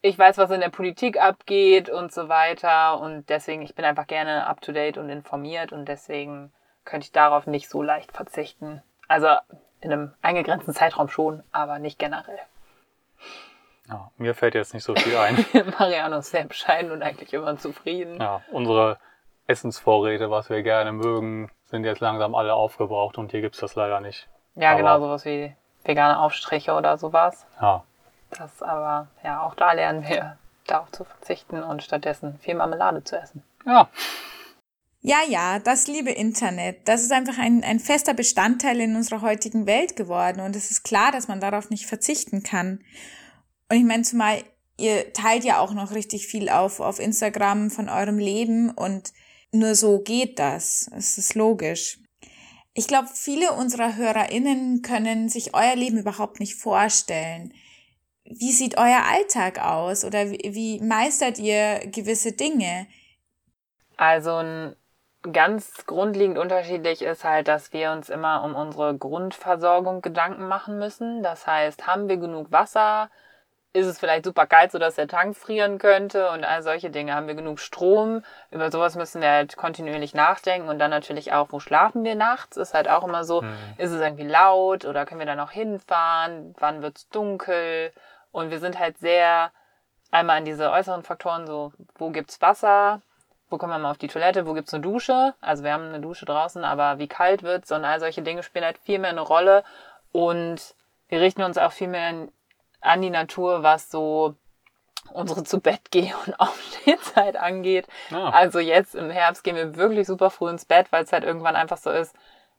[0.00, 4.06] ich weiß, was in der Politik abgeht und so weiter und deswegen, ich bin einfach
[4.06, 6.52] gerne up-to-date und informiert und deswegen
[6.84, 8.82] könnte ich darauf nicht so leicht verzichten.
[9.08, 9.28] Also
[9.80, 12.40] in einem eingegrenzten Zeitraum schon, aber nicht generell.
[13.88, 15.44] Ja, mir fällt jetzt nicht so viel ein.
[15.78, 18.20] Mariano ist sehr bescheiden und eigentlich immer zufrieden.
[18.20, 18.98] Ja, unsere
[19.46, 24.00] Essensvorräte, was wir gerne mögen, sind jetzt langsam alle aufgebraucht und hier gibt's das leider
[24.00, 24.28] nicht.
[24.54, 27.44] Ja, Aber- genau, sowas wie vegane Aufstriche oder sowas.
[27.60, 27.82] Ja,
[28.38, 33.16] Das aber, ja, auch da lernen wir darauf zu verzichten und stattdessen viel Marmelade zu
[33.20, 33.42] essen.
[33.66, 33.88] ja,
[35.00, 39.66] Ja, ja, das liebe Internet, das ist einfach ein, ein fester Bestandteil in unserer heutigen
[39.66, 42.80] Welt geworden und es ist klar, dass man darauf nicht verzichten kann.
[43.72, 44.44] Und ich meine, zumal
[44.76, 49.14] ihr teilt ja auch noch richtig viel auf, auf Instagram von eurem Leben und
[49.50, 50.90] nur so geht das.
[50.94, 51.98] Es ist logisch.
[52.74, 57.54] Ich glaube, viele unserer HörerInnen können sich euer Leben überhaupt nicht vorstellen.
[58.24, 62.86] Wie sieht euer Alltag aus oder wie, meistert ihr gewisse Dinge?
[63.96, 64.74] Also
[65.22, 71.22] ganz grundlegend unterschiedlich ist halt, dass wir uns immer um unsere Grundversorgung Gedanken machen müssen.
[71.22, 73.08] Das heißt, haben wir genug Wasser?
[73.74, 77.14] Ist es vielleicht super kalt, sodass der Tank frieren könnte und all solche Dinge?
[77.14, 78.22] Haben wir genug Strom?
[78.50, 82.58] Über sowas müssen wir halt kontinuierlich nachdenken und dann natürlich auch, wo schlafen wir nachts?
[82.58, 83.40] Ist halt auch immer so,
[83.78, 86.54] ist es irgendwie laut oder können wir da noch hinfahren?
[86.58, 87.92] Wann wird's dunkel?
[88.30, 89.50] Und wir sind halt sehr
[90.10, 93.00] einmal an diese äußeren Faktoren, so wo gibt's Wasser,
[93.48, 95.32] wo kommen wir mal auf die Toilette, wo gibt's eine Dusche?
[95.40, 98.66] Also wir haben eine Dusche draußen, aber wie kalt wird's und all solche Dinge spielen
[98.66, 99.64] halt viel mehr eine Rolle
[100.12, 100.74] und
[101.08, 102.32] wir richten uns auch viel mehr an-
[102.82, 104.34] an die Natur, was so
[105.12, 107.86] unsere zu Bett geh und Aufstehzeit angeht.
[108.10, 108.30] Ja.
[108.30, 111.56] Also jetzt im Herbst gehen wir wirklich super früh ins Bett, weil es halt irgendwann
[111.56, 112.14] einfach so ist,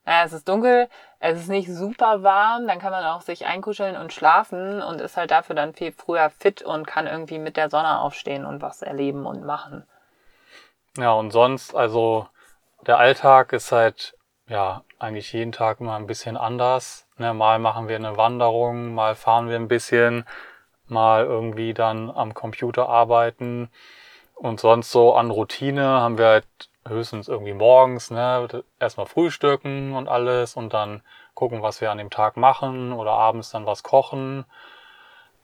[0.05, 3.95] naja, es ist dunkel, es ist nicht super warm, dann kann man auch sich einkuscheln
[3.95, 7.69] und schlafen und ist halt dafür dann viel früher fit und kann irgendwie mit der
[7.69, 9.87] Sonne aufstehen und was erleben und machen.
[10.97, 12.27] Ja, und sonst, also
[12.85, 17.02] der Alltag ist halt, ja, eigentlich jeden Tag immer ein bisschen anders.
[17.17, 20.25] Ne, mal machen wir eine Wanderung, mal fahren wir ein bisschen,
[20.87, 23.69] mal irgendwie dann am Computer arbeiten.
[24.35, 26.47] Und sonst so an Routine haben wir halt
[26.87, 31.01] höchstens irgendwie morgens, ne, erstmal frühstücken und alles und dann
[31.33, 34.45] gucken, was wir an dem Tag machen oder abends dann was kochen.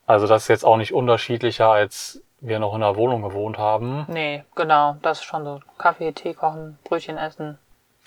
[0.05, 4.05] Also das ist jetzt auch nicht unterschiedlicher, als wir noch in der Wohnung gewohnt haben.
[4.07, 5.59] Nee, genau, das ist schon so.
[5.77, 7.59] Kaffee, Tee kochen, Brötchen essen,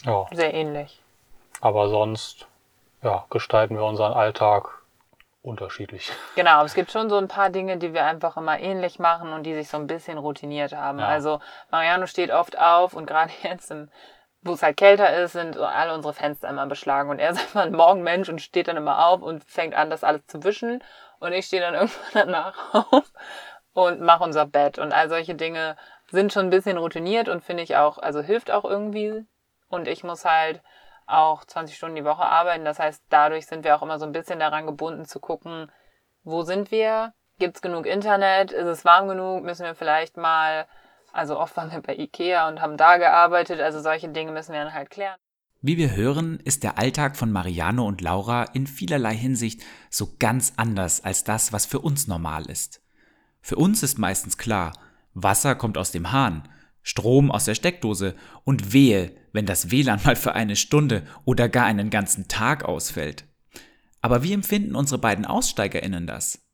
[0.05, 0.27] Ja.
[0.33, 1.01] sehr ähnlich.
[1.61, 2.49] Aber sonst,
[3.03, 4.83] ja, gestalten wir unseren Alltag
[5.43, 6.13] unterschiedlich.
[6.37, 9.33] Genau, aber es gibt schon so ein paar Dinge, die wir einfach immer ähnlich machen
[9.33, 11.01] und die sich so ein bisschen routiniert haben.
[11.01, 11.09] Ja.
[11.09, 13.91] Also Mariano steht oft auf und gerade jetzt, im,
[14.43, 17.11] wo es halt kälter ist, sind alle unsere Fenster immer beschlagen.
[17.11, 20.05] Und er ist einfach ein Morgenmensch und steht dann immer auf und fängt an, das
[20.05, 20.83] alles zu wischen.
[21.19, 23.13] Und ich stehe dann irgendwann danach auf
[23.73, 24.79] und mach unser Bett.
[24.79, 25.77] Und all solche Dinge
[26.11, 29.27] sind schon ein bisschen routiniert und finde ich auch, also hilft auch irgendwie.
[29.69, 30.63] Und ich muss halt
[31.07, 32.65] auch 20 Stunden die Woche arbeiten.
[32.65, 35.71] Das heißt, dadurch sind wir auch immer so ein bisschen daran gebunden zu gucken,
[36.25, 37.15] wo sind wir?
[37.39, 38.53] Gibt es genug Internet?
[38.53, 39.43] Ist es warm genug?
[39.45, 40.67] Müssen wir vielleicht mal,
[41.13, 43.61] also oft waren wir bei Ikea und haben da gearbeitet.
[43.61, 45.17] Also solche Dinge müssen wir dann halt klären.
[45.65, 50.55] Wie wir hören, ist der Alltag von Mariano und Laura in vielerlei Hinsicht so ganz
[50.57, 52.83] anders als das, was für uns normal ist.
[53.41, 54.73] Für uns ist meistens klar,
[55.15, 56.49] Wasser kommt aus dem Hahn,
[56.83, 58.15] Strom aus der Steckdose
[58.45, 63.25] und wehe, wenn das WLAN mal für eine Stunde oder gar einen ganzen Tag ausfällt.
[64.01, 66.45] Aber wie empfinden unsere beiden Aussteigerinnen das?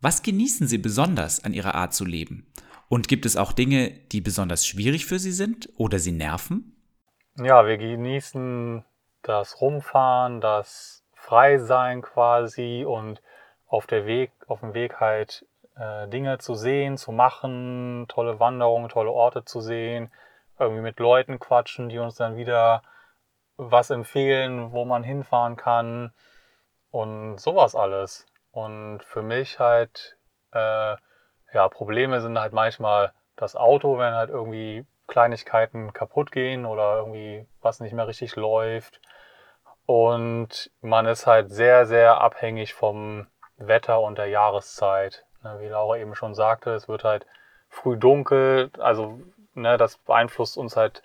[0.00, 2.52] Was genießen sie besonders an ihrer Art zu leben?
[2.88, 6.76] Und gibt es auch Dinge, die besonders schwierig für sie sind oder sie nerven?
[7.36, 8.84] Ja, wir genießen
[9.22, 13.22] das Rumfahren, das Freisein quasi und
[13.66, 18.88] auf, der Weg, auf dem Weg halt äh, Dinge zu sehen, zu machen, tolle Wanderungen,
[18.88, 20.12] tolle Orte zu sehen,
[20.58, 22.82] irgendwie mit Leuten quatschen, die uns dann wieder
[23.56, 26.12] was empfehlen, wo man hinfahren kann
[26.90, 28.26] und sowas alles.
[28.52, 30.16] Und für mich halt,
[30.52, 30.96] äh,
[31.52, 37.46] ja, Probleme sind halt manchmal das Auto, wenn halt irgendwie Kleinigkeiten kaputt gehen oder irgendwie
[37.60, 39.00] was nicht mehr richtig läuft.
[39.86, 45.24] Und man ist halt sehr, sehr abhängig vom Wetter und der Jahreszeit.
[45.42, 47.26] Ne, wie Laura eben schon sagte, es wird halt
[47.68, 49.20] früh dunkel, also
[49.54, 51.02] ne, das beeinflusst uns halt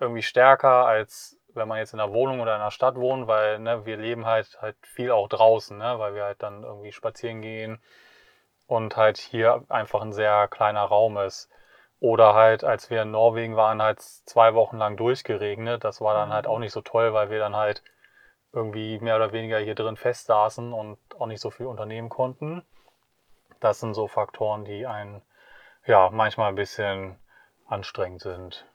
[0.00, 3.58] irgendwie stärker, als wenn man jetzt in einer Wohnung oder in einer Stadt wohnt, weil
[3.60, 7.42] ne, wir leben halt halt viel auch draußen, ne, weil wir halt dann irgendwie spazieren
[7.42, 7.80] gehen
[8.66, 11.50] und halt hier einfach ein sehr kleiner Raum ist.
[11.98, 15.82] Oder halt, als wir in Norwegen waren, halt zwei Wochen lang durchgeregnet.
[15.82, 17.82] Das war dann halt auch nicht so toll, weil wir dann halt
[18.52, 22.62] irgendwie mehr oder weniger hier drin festsaßen und auch nicht so viel unternehmen konnten
[23.60, 25.22] das sind so Faktoren, die einen
[25.84, 27.18] ja manchmal ein bisschen
[27.66, 28.66] anstrengend sind.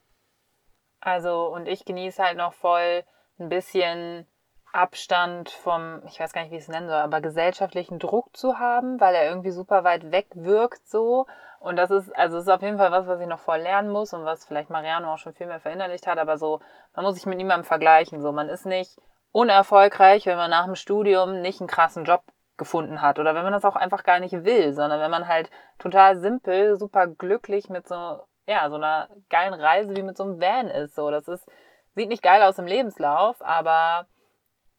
[0.99, 3.03] Also, und ich genieße halt noch voll
[3.39, 4.27] ein bisschen
[4.71, 8.57] Abstand vom, ich weiß gar nicht, wie ich es nennen soll, aber gesellschaftlichen Druck zu
[8.59, 11.25] haben, weil er irgendwie super weit weg wirkt so.
[11.59, 14.13] Und das ist, also ist auf jeden Fall was, was ich noch voll lernen muss
[14.13, 16.61] und was vielleicht Mariano auch schon viel mehr verinnerlicht hat, aber so,
[16.95, 18.21] man muss sich mit niemandem vergleichen.
[18.21, 18.97] So, man ist nicht
[19.31, 22.23] unerfolgreich, wenn man nach dem Studium nicht einen krassen Job
[22.61, 25.49] gefunden hat oder wenn man das auch einfach gar nicht will, sondern wenn man halt
[25.79, 30.39] total simpel, super glücklich mit so, ja, so einer geilen Reise wie mit so einem
[30.39, 30.93] Van ist.
[30.93, 31.49] So, das ist,
[31.95, 34.05] sieht nicht geil aus im Lebenslauf, aber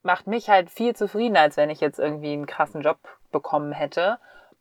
[0.03, 2.99] macht mich halt viel zufriedener, als wenn ich jetzt irgendwie einen krassen Job
[3.33, 4.19] bekommen hätte.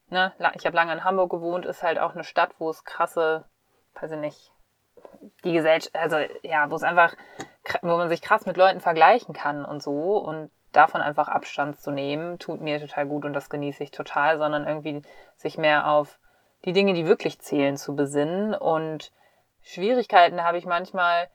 [0.10, 0.34] Ne?
[0.56, 3.46] Ich habe lange in Hamburg gewohnt, ist halt auch eine Stadt, wo es krasse,
[4.02, 4.52] weiß ich nicht,
[5.44, 7.14] die Gesellschaft, also ja, wo es einfach,
[7.84, 10.18] wo man sich krass mit Leuten vergleichen kann und so.
[10.18, 14.38] Und davon einfach Abstand zu nehmen, tut mir total gut und das genieße ich total,
[14.38, 15.02] sondern irgendwie
[15.36, 16.20] sich mehr auf
[16.66, 18.54] die Dinge, die wirklich zählen, zu besinnen.
[18.54, 19.12] Und
[19.62, 21.28] Schwierigkeiten habe ich manchmal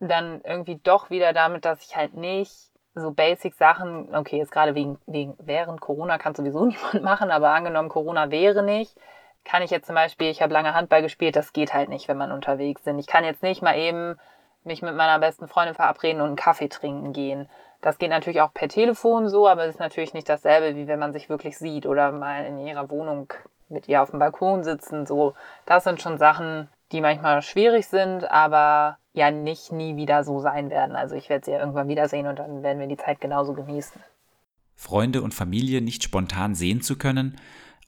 [0.00, 4.74] dann irgendwie doch wieder damit, dass ich halt nicht so basic Sachen, okay, jetzt gerade
[4.74, 8.96] wegen, wegen während Corona kann sowieso niemand machen, aber angenommen Corona wäre nicht,
[9.44, 12.18] kann ich jetzt zum Beispiel, ich habe lange Handball gespielt, das geht halt nicht, wenn
[12.18, 12.98] man unterwegs sind.
[12.98, 14.18] Ich kann jetzt nicht mal eben
[14.64, 17.48] mich mit meiner besten Freundin verabreden und einen Kaffee trinken gehen.
[17.80, 20.98] Das geht natürlich auch per Telefon so, aber es ist natürlich nicht dasselbe, wie wenn
[20.98, 23.32] man sich wirklich sieht oder mal in ihrer Wohnung
[23.68, 25.06] mit ihr auf dem Balkon sitzen.
[25.06, 30.40] So, das sind schon Sachen, die manchmal schwierig sind, aber ja nicht nie wieder so
[30.40, 30.94] sein werden.
[30.94, 34.00] Also ich werde sie ja irgendwann wiedersehen und dann werden wir die Zeit genauso genießen.
[34.74, 37.36] Freunde und Familie nicht spontan sehen zu können,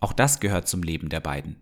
[0.01, 1.61] auch das gehört zum Leben der beiden.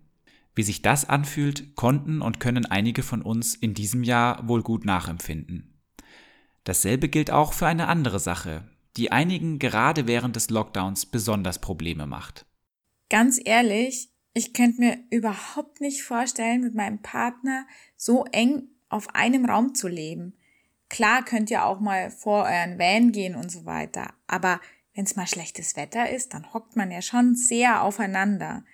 [0.55, 4.83] Wie sich das anfühlt, konnten und können einige von uns in diesem Jahr wohl gut
[4.83, 5.70] nachempfinden.
[6.63, 8.63] Dasselbe gilt auch für eine andere Sache,
[8.97, 12.45] die einigen gerade während des Lockdowns besonders Probleme macht.
[13.09, 17.65] Ganz ehrlich, ich könnte mir überhaupt nicht vorstellen, mit meinem Partner
[17.97, 20.37] so eng auf einem Raum zu leben.
[20.89, 24.59] Klar könnt ihr auch mal vor euren Van gehen und so weiter, aber
[24.93, 28.65] wenn es mal schlechtes Wetter ist, dann hockt man ja schon sehr aufeinander.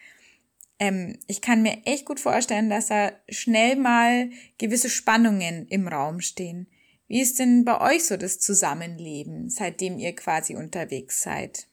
[0.79, 6.21] Ähm, ich kann mir echt gut vorstellen, dass da schnell mal gewisse Spannungen im Raum
[6.21, 6.67] stehen.
[7.07, 11.67] Wie ist denn bei euch so das Zusammenleben, seitdem ihr quasi unterwegs seid?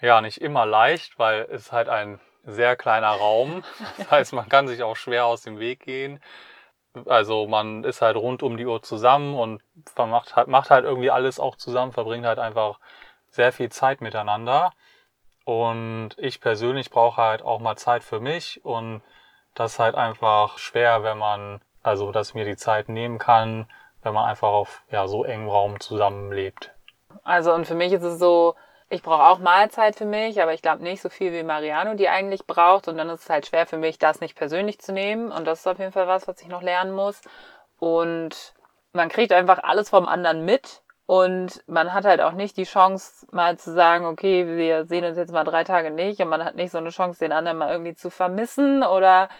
[0.00, 3.64] Ja, nicht immer leicht, weil es halt ein sehr kleiner Raum.
[3.98, 6.20] Das heißt, man kann sich auch schwer aus dem Weg gehen.
[7.06, 9.62] Also man ist halt rund um die Uhr zusammen und
[9.96, 12.78] man macht halt, macht halt irgendwie alles auch zusammen, verbringt halt einfach
[13.30, 14.72] sehr viel Zeit miteinander.
[15.44, 19.02] Und ich persönlich brauche halt auch mal Zeit für mich und
[19.54, 23.66] das ist halt einfach schwer, wenn man, also dass ich mir die Zeit nehmen kann,
[24.02, 26.72] wenn man einfach auf ja, so engem Raum zusammenlebt.
[27.24, 28.54] Also und für mich ist es so,
[28.92, 32.10] ich brauche auch Mahlzeit für mich, aber ich glaube nicht so viel wie Mariano die
[32.10, 32.88] eigentlich braucht.
[32.88, 35.32] Und dann ist es halt schwer für mich, das nicht persönlich zu nehmen.
[35.32, 37.22] Und das ist auf jeden Fall was, was ich noch lernen muss.
[37.78, 38.52] Und
[38.92, 40.82] man kriegt einfach alles vom anderen mit.
[41.06, 45.16] Und man hat halt auch nicht die Chance, mal zu sagen, okay, wir sehen uns
[45.16, 46.20] jetzt mal drei Tage nicht.
[46.20, 49.30] Und man hat nicht so eine Chance, den anderen mal irgendwie zu vermissen oder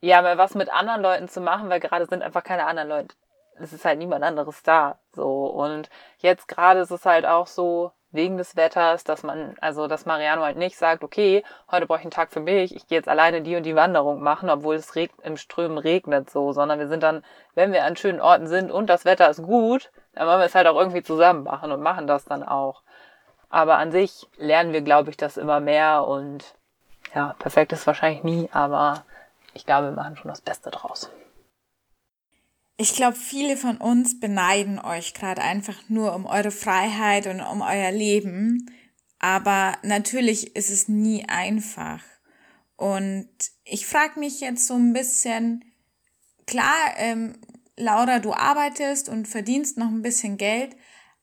[0.00, 3.16] ja, mal was mit anderen Leuten zu machen, weil gerade sind einfach keine anderen Leute.
[3.60, 4.98] Es ist halt niemand anderes da.
[5.12, 5.46] So.
[5.46, 10.06] Und jetzt gerade ist es halt auch so, wegen des Wetters, dass man, also dass
[10.06, 13.08] Mariano halt nicht sagt, okay, heute brauche ich einen Tag für mich, ich gehe jetzt
[13.08, 16.86] alleine die und die Wanderung machen, obwohl es reg im Strömen regnet so, sondern wir
[16.86, 20.38] sind dann, wenn wir an schönen Orten sind und das Wetter ist gut, dann wollen
[20.38, 22.82] wir es halt auch irgendwie zusammen machen und machen das dann auch.
[23.50, 26.54] Aber an sich lernen wir, glaube ich, das immer mehr und
[27.16, 29.04] ja, perfekt ist wahrscheinlich nie, aber
[29.54, 31.10] ich glaube, wir machen schon das Beste draus.
[32.76, 37.60] Ich glaube, viele von uns beneiden euch gerade einfach nur um eure Freiheit und um
[37.60, 38.70] euer Leben.
[39.20, 42.02] Aber natürlich ist es nie einfach.
[42.76, 43.28] Und
[43.64, 45.64] ich frage mich jetzt so ein bisschen,
[46.46, 47.38] klar, ähm,
[47.76, 50.76] Laura, du arbeitest und verdienst noch ein bisschen Geld,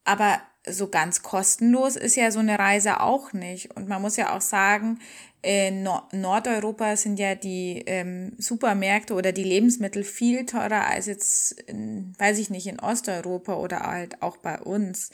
[0.03, 3.75] aber so ganz kostenlos ist ja so eine Reise auch nicht.
[3.75, 4.99] Und man muss ja auch sagen,
[5.41, 12.13] in Nordeuropa sind ja die ähm, Supermärkte oder die Lebensmittel viel teurer als jetzt, in,
[12.19, 15.09] weiß ich nicht, in Osteuropa oder halt auch bei uns.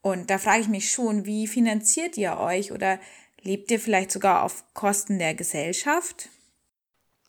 [0.00, 2.98] Und da frage ich mich schon, wie finanziert ihr euch oder
[3.40, 6.28] lebt ihr vielleicht sogar auf Kosten der Gesellschaft?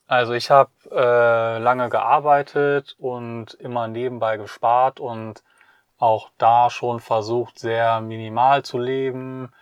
[0.07, 5.43] Also ich habe äh, lange gearbeitet und immer nebenbei gespart und
[5.97, 9.53] auch da schon versucht, sehr minimal zu leben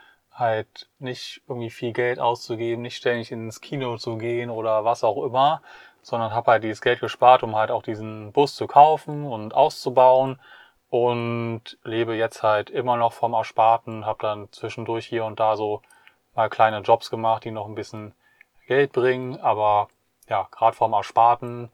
[0.41, 5.23] halt nicht irgendwie viel Geld auszugeben, nicht ständig ins Kino zu gehen oder was auch
[5.23, 5.61] immer,
[6.01, 10.41] sondern habe halt dieses Geld gespart, um halt auch diesen Bus zu kaufen und auszubauen
[10.89, 15.81] und lebe jetzt halt immer noch vom Ersparten, habe dann zwischendurch hier und da so
[16.35, 18.13] mal kleine Jobs gemacht, die noch ein bisschen
[18.67, 19.87] Geld bringen, aber
[20.27, 21.71] ja, gerade vom Ersparten,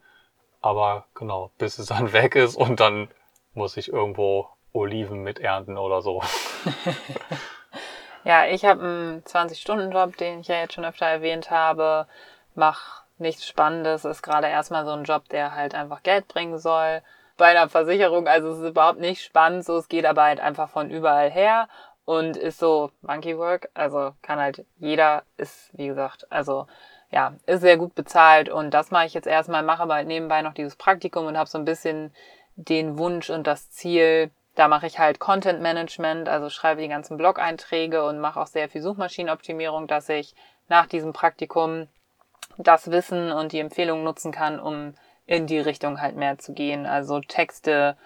[0.60, 3.08] aber genau, bis es dann weg ist und dann
[3.54, 6.22] muss ich irgendwo Oliven miternten oder so.
[8.28, 12.06] Ja, ich habe einen 20-Stunden-Job, den ich ja jetzt schon öfter erwähnt habe.
[12.54, 17.00] Mach nichts Spannendes, ist gerade erstmal so ein Job, der halt einfach Geld bringen soll.
[17.38, 20.68] Bei einer Versicherung, also es ist überhaupt nicht spannend, so es geht aber halt einfach
[20.68, 21.70] von überall her
[22.04, 26.66] und ist so Monkey Work, also kann halt jeder, ist wie gesagt, also
[27.10, 30.42] ja, ist sehr gut bezahlt und das mache ich jetzt erstmal, mache aber halt nebenbei
[30.42, 32.12] noch dieses Praktikum und habe so ein bisschen
[32.56, 37.16] den Wunsch und das Ziel, da mache ich halt Content Management, also schreibe die ganzen
[37.16, 40.34] Blog-Einträge und mache auch sehr viel Suchmaschinenoptimierung, dass ich
[40.68, 41.86] nach diesem Praktikum
[42.56, 44.94] das Wissen und die Empfehlungen nutzen kann, um
[45.26, 46.86] in die Richtung halt mehr zu gehen.
[46.86, 47.96] Also Texte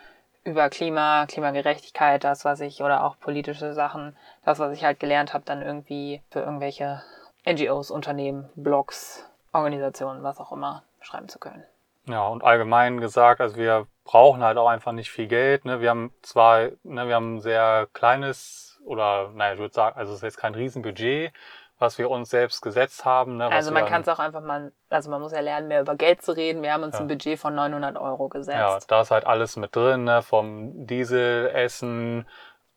[0.45, 5.33] über Klima, Klimagerechtigkeit, das, was ich, oder auch politische Sachen, das, was ich halt gelernt
[5.33, 7.03] habe, dann irgendwie für irgendwelche
[7.49, 11.65] NGOs, Unternehmen, Blogs, Organisationen, was auch immer, schreiben zu können.
[12.05, 15.65] Ja, und allgemein gesagt, also wir brauchen halt auch einfach nicht viel Geld.
[15.65, 15.81] Ne?
[15.81, 20.13] Wir haben zwar, ne, wir haben ein sehr kleines oder, naja, ich würde sagen, also
[20.13, 21.33] es ist jetzt kein Riesenbudget,
[21.79, 23.37] was wir uns selbst gesetzt haben.
[23.37, 25.95] Ne, also man kann es auch einfach mal, also man muss ja lernen, mehr über
[25.95, 26.63] Geld zu reden.
[26.63, 27.01] Wir haben uns ja.
[27.01, 28.59] ein Budget von 900 Euro gesetzt.
[28.59, 30.23] Ja, da ist halt alles mit drin, ne?
[30.23, 32.27] vom Diesel, Essen,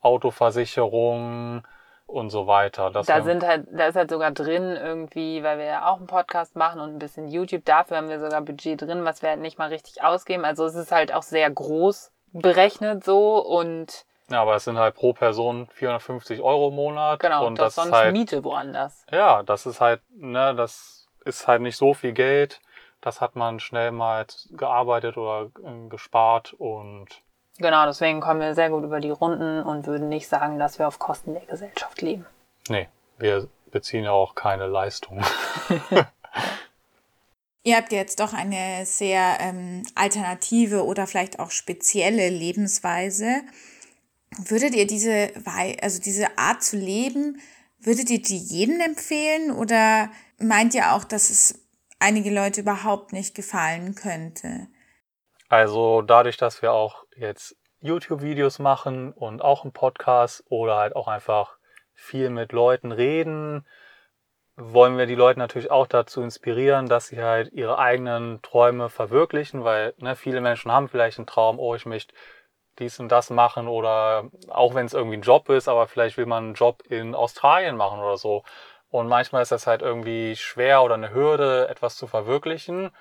[0.01, 1.63] Autoversicherung,
[2.07, 2.91] und so weiter.
[2.91, 6.07] Das da sind halt, da ist halt sogar drin irgendwie, weil wir ja auch einen
[6.07, 9.39] Podcast machen und ein bisschen YouTube, dafür haben wir sogar Budget drin, was wir halt
[9.39, 10.45] nicht mal richtig ausgeben.
[10.45, 14.95] Also es ist halt auch sehr groß berechnet so und ja, aber es sind halt
[14.95, 17.19] pro Person 450 Euro im Monat.
[17.19, 19.05] Genau, und das, das ist sonst halt, Miete woanders.
[19.11, 22.59] Ja, das ist halt, ne, das ist halt nicht so viel Geld.
[23.01, 27.21] Das hat man schnell mal gearbeitet oder äh, gespart und
[27.57, 30.87] Genau, deswegen kommen wir sehr gut über die Runden und würden nicht sagen, dass wir
[30.87, 32.25] auf Kosten der Gesellschaft leben.
[32.67, 35.23] Nee, wir beziehen auch keine Leistung.
[37.63, 43.41] Ihr habt jetzt doch eine sehr ähm, alternative oder vielleicht auch spezielle Lebensweise.
[44.37, 45.31] Würdet ihr diese,
[45.81, 47.41] also diese Art zu leben,
[47.79, 51.65] würdet ihr die jedem empfehlen oder meint ihr auch, dass es
[51.97, 54.67] einige Leute überhaupt nicht gefallen könnte?
[55.49, 61.07] Also dadurch, dass wir auch jetzt YouTube-Videos machen und auch einen Podcast oder halt auch
[61.07, 61.57] einfach
[61.93, 63.65] viel mit Leuten reden,
[64.57, 69.63] wollen wir die Leute natürlich auch dazu inspirieren, dass sie halt ihre eigenen Träume verwirklichen,
[69.63, 72.13] weil ne, viele Menschen haben vielleicht einen Traum, oh, ich möchte
[72.79, 76.25] dies und das machen oder auch wenn es irgendwie ein Job ist, aber vielleicht will
[76.25, 78.43] man einen Job in Australien machen oder so.
[78.89, 82.91] Und manchmal ist das halt irgendwie schwer oder eine Hürde, etwas zu verwirklichen.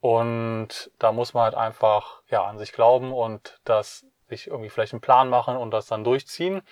[0.00, 4.92] Und da muss man halt einfach ja an sich glauben und das sich irgendwie vielleicht
[4.92, 6.62] einen Plan machen und das dann durchziehen.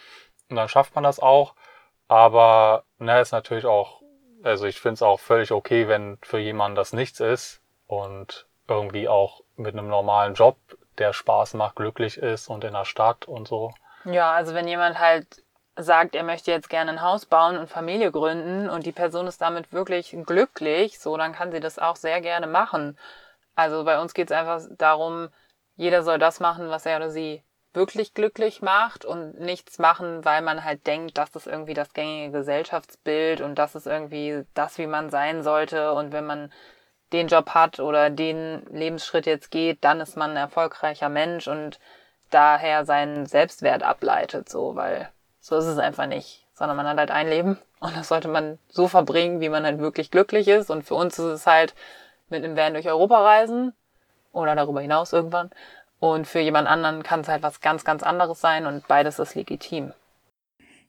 [0.48, 1.54] Und dann schafft man das auch.
[2.08, 4.02] Aber ne, ist natürlich auch,
[4.42, 9.08] also ich finde es auch völlig okay, wenn für jemanden das nichts ist und irgendwie
[9.08, 10.56] auch mit einem normalen Job,
[10.98, 13.72] der Spaß macht, glücklich ist und in der Stadt und so.
[14.04, 15.42] Ja, also wenn jemand halt
[15.76, 19.40] sagt, er möchte jetzt gerne ein Haus bauen und Familie gründen und die Person ist
[19.42, 22.98] damit wirklich glücklich, so dann kann sie das auch sehr gerne machen.
[23.54, 25.28] Also bei uns geht es einfach darum,
[25.76, 27.42] jeder soll das machen, was er oder sie
[27.74, 32.32] wirklich glücklich macht und nichts machen, weil man halt denkt, das ist irgendwie das gängige
[32.32, 35.92] Gesellschaftsbild und das ist irgendwie das, wie man sein sollte.
[35.92, 36.52] Und wenn man
[37.12, 41.78] den Job hat oder den Lebensschritt jetzt geht, dann ist man ein erfolgreicher Mensch und
[42.30, 45.10] daher seinen Selbstwert ableitet, so, weil
[45.46, 46.44] so ist es einfach nicht.
[46.54, 49.78] Sondern man hat halt ein Leben und das sollte man so verbringen, wie man halt
[49.78, 50.70] wirklich glücklich ist.
[50.70, 51.74] Und für uns ist es halt
[52.28, 53.72] mit einem Van durch Europa reisen
[54.32, 55.50] oder darüber hinaus irgendwann.
[56.00, 59.36] Und für jemand anderen kann es halt was ganz, ganz anderes sein und beides ist
[59.36, 59.92] legitim.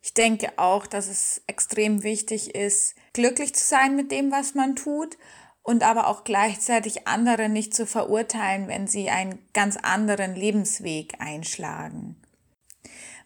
[0.02, 4.76] Ich denke auch, dass es extrem wichtig ist, glücklich zu sein mit dem, was man
[4.76, 5.18] tut
[5.62, 12.20] und aber auch gleichzeitig andere nicht zu verurteilen, wenn sie einen ganz anderen Lebensweg einschlagen.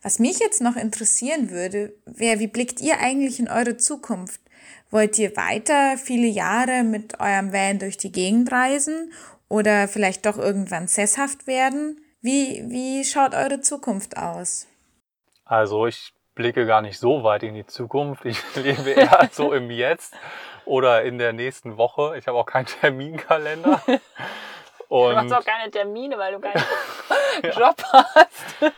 [0.03, 4.41] Was mich jetzt noch interessieren würde, wäre, wie blickt ihr eigentlich in eure Zukunft?
[4.89, 9.13] Wollt ihr weiter viele Jahre mit eurem Van durch die Gegend reisen
[9.47, 12.03] oder vielleicht doch irgendwann sesshaft werden?
[12.21, 14.67] Wie, wie schaut eure Zukunft aus?
[15.45, 18.25] Also ich blicke gar nicht so weit in die Zukunft.
[18.25, 20.15] Ich lebe eher so im Jetzt
[20.65, 22.17] oder in der nächsten Woche.
[22.17, 23.81] Ich habe auch keinen Terminkalender.
[24.87, 26.63] Und du machst auch keine Termine, weil du keinen
[27.55, 28.73] Job hast.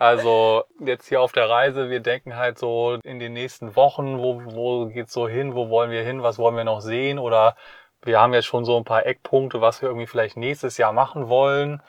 [0.00, 4.40] Also jetzt hier auf der Reise, wir denken halt so in den nächsten Wochen, wo,
[4.46, 7.54] wo geht's so hin, wo wollen wir hin, was wollen wir noch sehen oder
[8.00, 11.28] wir haben jetzt schon so ein paar Eckpunkte, was wir irgendwie vielleicht nächstes Jahr machen
[11.28, 11.82] wollen.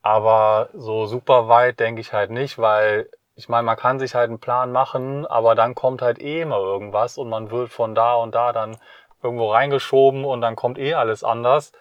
[0.00, 4.28] Aber so super weit denke ich halt nicht, weil ich meine, man kann sich halt
[4.30, 8.14] einen Plan machen, aber dann kommt halt eh immer irgendwas und man wird von da
[8.14, 8.76] und da dann
[9.24, 11.72] irgendwo reingeschoben und dann kommt eh alles anders.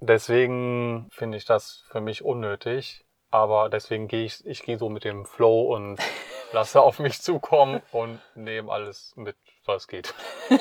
[0.00, 3.06] Deswegen finde ich das für mich unnötig.
[3.30, 5.98] Aber deswegen gehe ich, ich gehe so mit dem Flow und
[6.52, 10.14] lasse auf mich zukommen und nehme alles mit, was geht.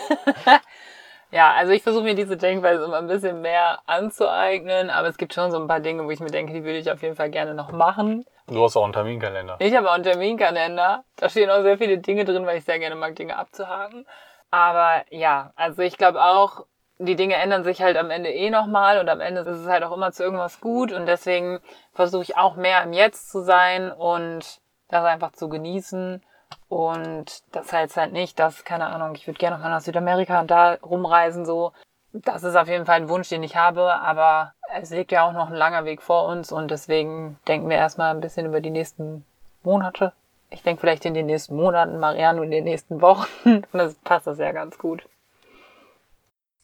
[1.31, 5.35] Ja, also ich versuche mir diese Denkweise immer ein bisschen mehr anzueignen, aber es gibt
[5.35, 7.29] schon so ein paar Dinge, wo ich mir denke, die würde ich auf jeden Fall
[7.29, 8.25] gerne noch machen.
[8.47, 9.57] Du hast auch einen Terminkalender.
[9.59, 11.03] Ich habe auch einen Terminkalender.
[11.17, 14.07] Da stehen auch sehr viele Dinge drin, weil ich sehr gerne mag, Dinge abzuhaken.
[14.49, 16.65] Aber ja, also ich glaube auch,
[16.99, 19.83] die Dinge ändern sich halt am Ende eh nochmal und am Ende ist es halt
[19.83, 21.59] auch immer zu irgendwas gut und deswegen
[21.93, 26.21] versuche ich auch mehr im Jetzt zu sein und das einfach zu genießen
[26.67, 30.41] und das heißt halt nicht, dass, keine Ahnung, ich würde gerne noch mal nach Südamerika
[30.41, 31.71] und da rumreisen, so.
[32.11, 35.31] Das ist auf jeden Fall ein Wunsch, den ich habe, aber es liegt ja auch
[35.31, 38.71] noch ein langer Weg vor uns und deswegen denken wir erstmal ein bisschen über die
[38.71, 39.25] nächsten
[39.63, 40.13] Monate.
[40.49, 44.27] Ich denke vielleicht in den nächsten Monaten, Mariano in den nächsten Wochen und das passt
[44.27, 45.03] das ja ganz gut.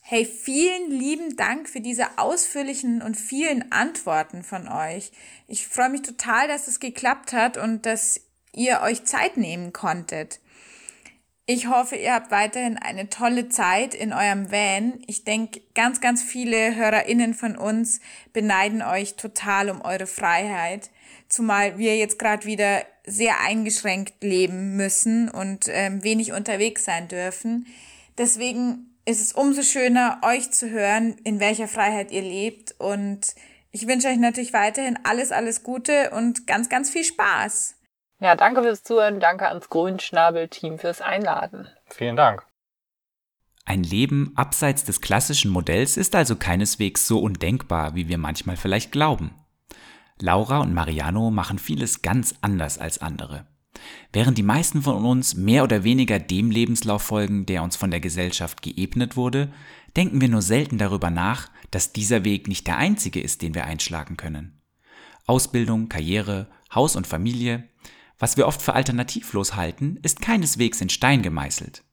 [0.08, 5.12] Hey, vielen lieben Dank für diese ausführlichen und vielen Antworten von euch.
[5.47, 8.22] Ich freue mich total, dass es geklappt hat und dass
[8.53, 10.41] ihr euch Zeit nehmen konntet.
[11.47, 15.01] Ich hoffe, ihr habt weiterhin eine tolle Zeit in eurem Van.
[15.08, 17.99] Ich denke, ganz, ganz viele HörerInnen von uns
[18.32, 20.91] beneiden euch total um eure Freiheit,
[21.30, 27.66] zumal wir jetzt gerade wieder sehr eingeschränkt leben müssen und ähm, wenig unterwegs sein dürfen.
[28.20, 32.76] Deswegen ist es umso schöner, euch zu hören, in welcher Freiheit ihr lebt.
[32.80, 33.36] Und
[33.72, 37.76] ich wünsche euch natürlich weiterhin alles, alles Gute und ganz, ganz viel Spaß.
[38.20, 39.20] Ja, danke fürs Zuhören.
[39.20, 41.68] Danke ans Grünschnabel-Team fürs Einladen.
[41.88, 42.45] Vielen Dank.
[43.66, 48.91] Ein Leben abseits des klassischen Modells ist also keineswegs so undenkbar, wie wir manchmal vielleicht
[48.91, 49.34] glauben.
[50.20, 53.47] Laura und Mariano machen vieles ganz anders als andere.
[54.13, 57.99] Während die meisten von uns mehr oder weniger dem Lebenslauf folgen, der uns von der
[57.99, 59.51] Gesellschaft geebnet wurde,
[59.95, 63.65] denken wir nur selten darüber nach, dass dieser Weg nicht der einzige ist, den wir
[63.65, 64.61] einschlagen können.
[65.26, 67.69] Ausbildung, Karriere, Haus und Familie,
[68.17, 71.84] was wir oft für alternativlos halten, ist keineswegs in Stein gemeißelt.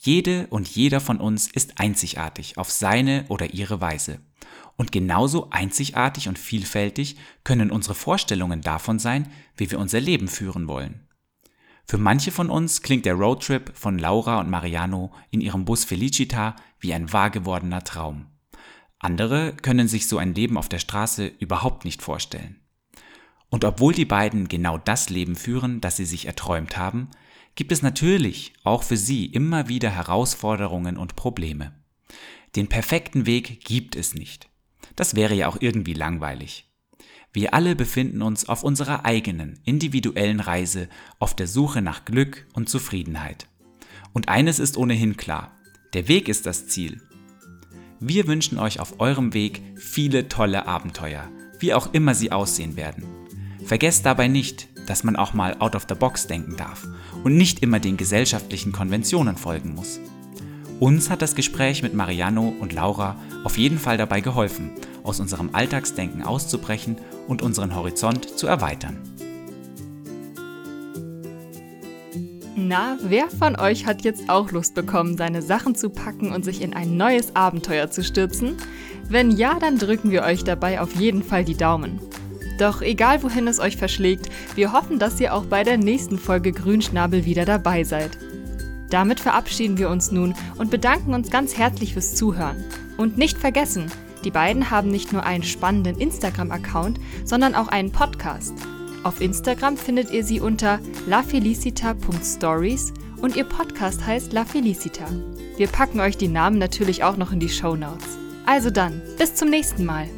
[0.00, 4.20] Jede und jeder von uns ist einzigartig auf seine oder ihre Weise.
[4.76, 10.68] Und genauso einzigartig und vielfältig können unsere Vorstellungen davon sein, wie wir unser Leben führen
[10.68, 11.06] wollen.
[11.90, 16.54] Für manche von uns klingt der Roadtrip von Laura und Mariano in ihrem Bus Felicita
[16.78, 18.26] wie ein wahr gewordener Traum.
[19.00, 22.60] Andere können sich so ein Leben auf der Straße überhaupt nicht vorstellen.
[23.48, 27.08] Und obwohl die beiden genau das Leben führen, das sie sich erträumt haben,
[27.56, 31.72] gibt es natürlich auch für sie immer wieder Herausforderungen und Probleme.
[32.54, 34.48] Den perfekten Weg gibt es nicht.
[34.94, 36.69] Das wäre ja auch irgendwie langweilig.
[37.32, 40.88] Wir alle befinden uns auf unserer eigenen, individuellen Reise
[41.20, 43.46] auf der Suche nach Glück und Zufriedenheit.
[44.12, 45.52] Und eines ist ohnehin klar,
[45.92, 47.00] der Weg ist das Ziel.
[48.00, 51.28] Wir wünschen euch auf eurem Weg viele tolle Abenteuer,
[51.60, 53.04] wie auch immer sie aussehen werden.
[53.64, 56.88] Vergesst dabei nicht, dass man auch mal out of the box denken darf
[57.22, 60.00] und nicht immer den gesellschaftlichen Konventionen folgen muss.
[60.80, 64.70] Uns hat das Gespräch mit Mariano und Laura auf jeden Fall dabei geholfen,
[65.04, 66.96] aus unserem Alltagsdenken auszubrechen
[67.30, 68.98] und unseren Horizont zu erweitern.
[72.56, 76.60] Na, wer von euch hat jetzt auch Lust bekommen, seine Sachen zu packen und sich
[76.60, 78.56] in ein neues Abenteuer zu stürzen?
[79.08, 82.00] Wenn ja, dann drücken wir euch dabei auf jeden Fall die Daumen.
[82.58, 86.52] Doch egal wohin es euch verschlägt, wir hoffen, dass ihr auch bei der nächsten Folge
[86.52, 88.18] Grünschnabel wieder dabei seid.
[88.90, 92.62] Damit verabschieden wir uns nun und bedanken uns ganz herzlich fürs Zuhören.
[92.98, 93.86] Und nicht vergessen,
[94.24, 98.54] die beiden haben nicht nur einen spannenden Instagram-Account, sondern auch einen Podcast.
[99.02, 102.92] Auf Instagram findet ihr sie unter lafelicita.stories
[103.22, 105.06] und ihr Podcast heißt La Felicita.
[105.56, 108.18] Wir packen euch die Namen natürlich auch noch in die Show Notes.
[108.46, 110.08] Also dann, bis zum nächsten Mal.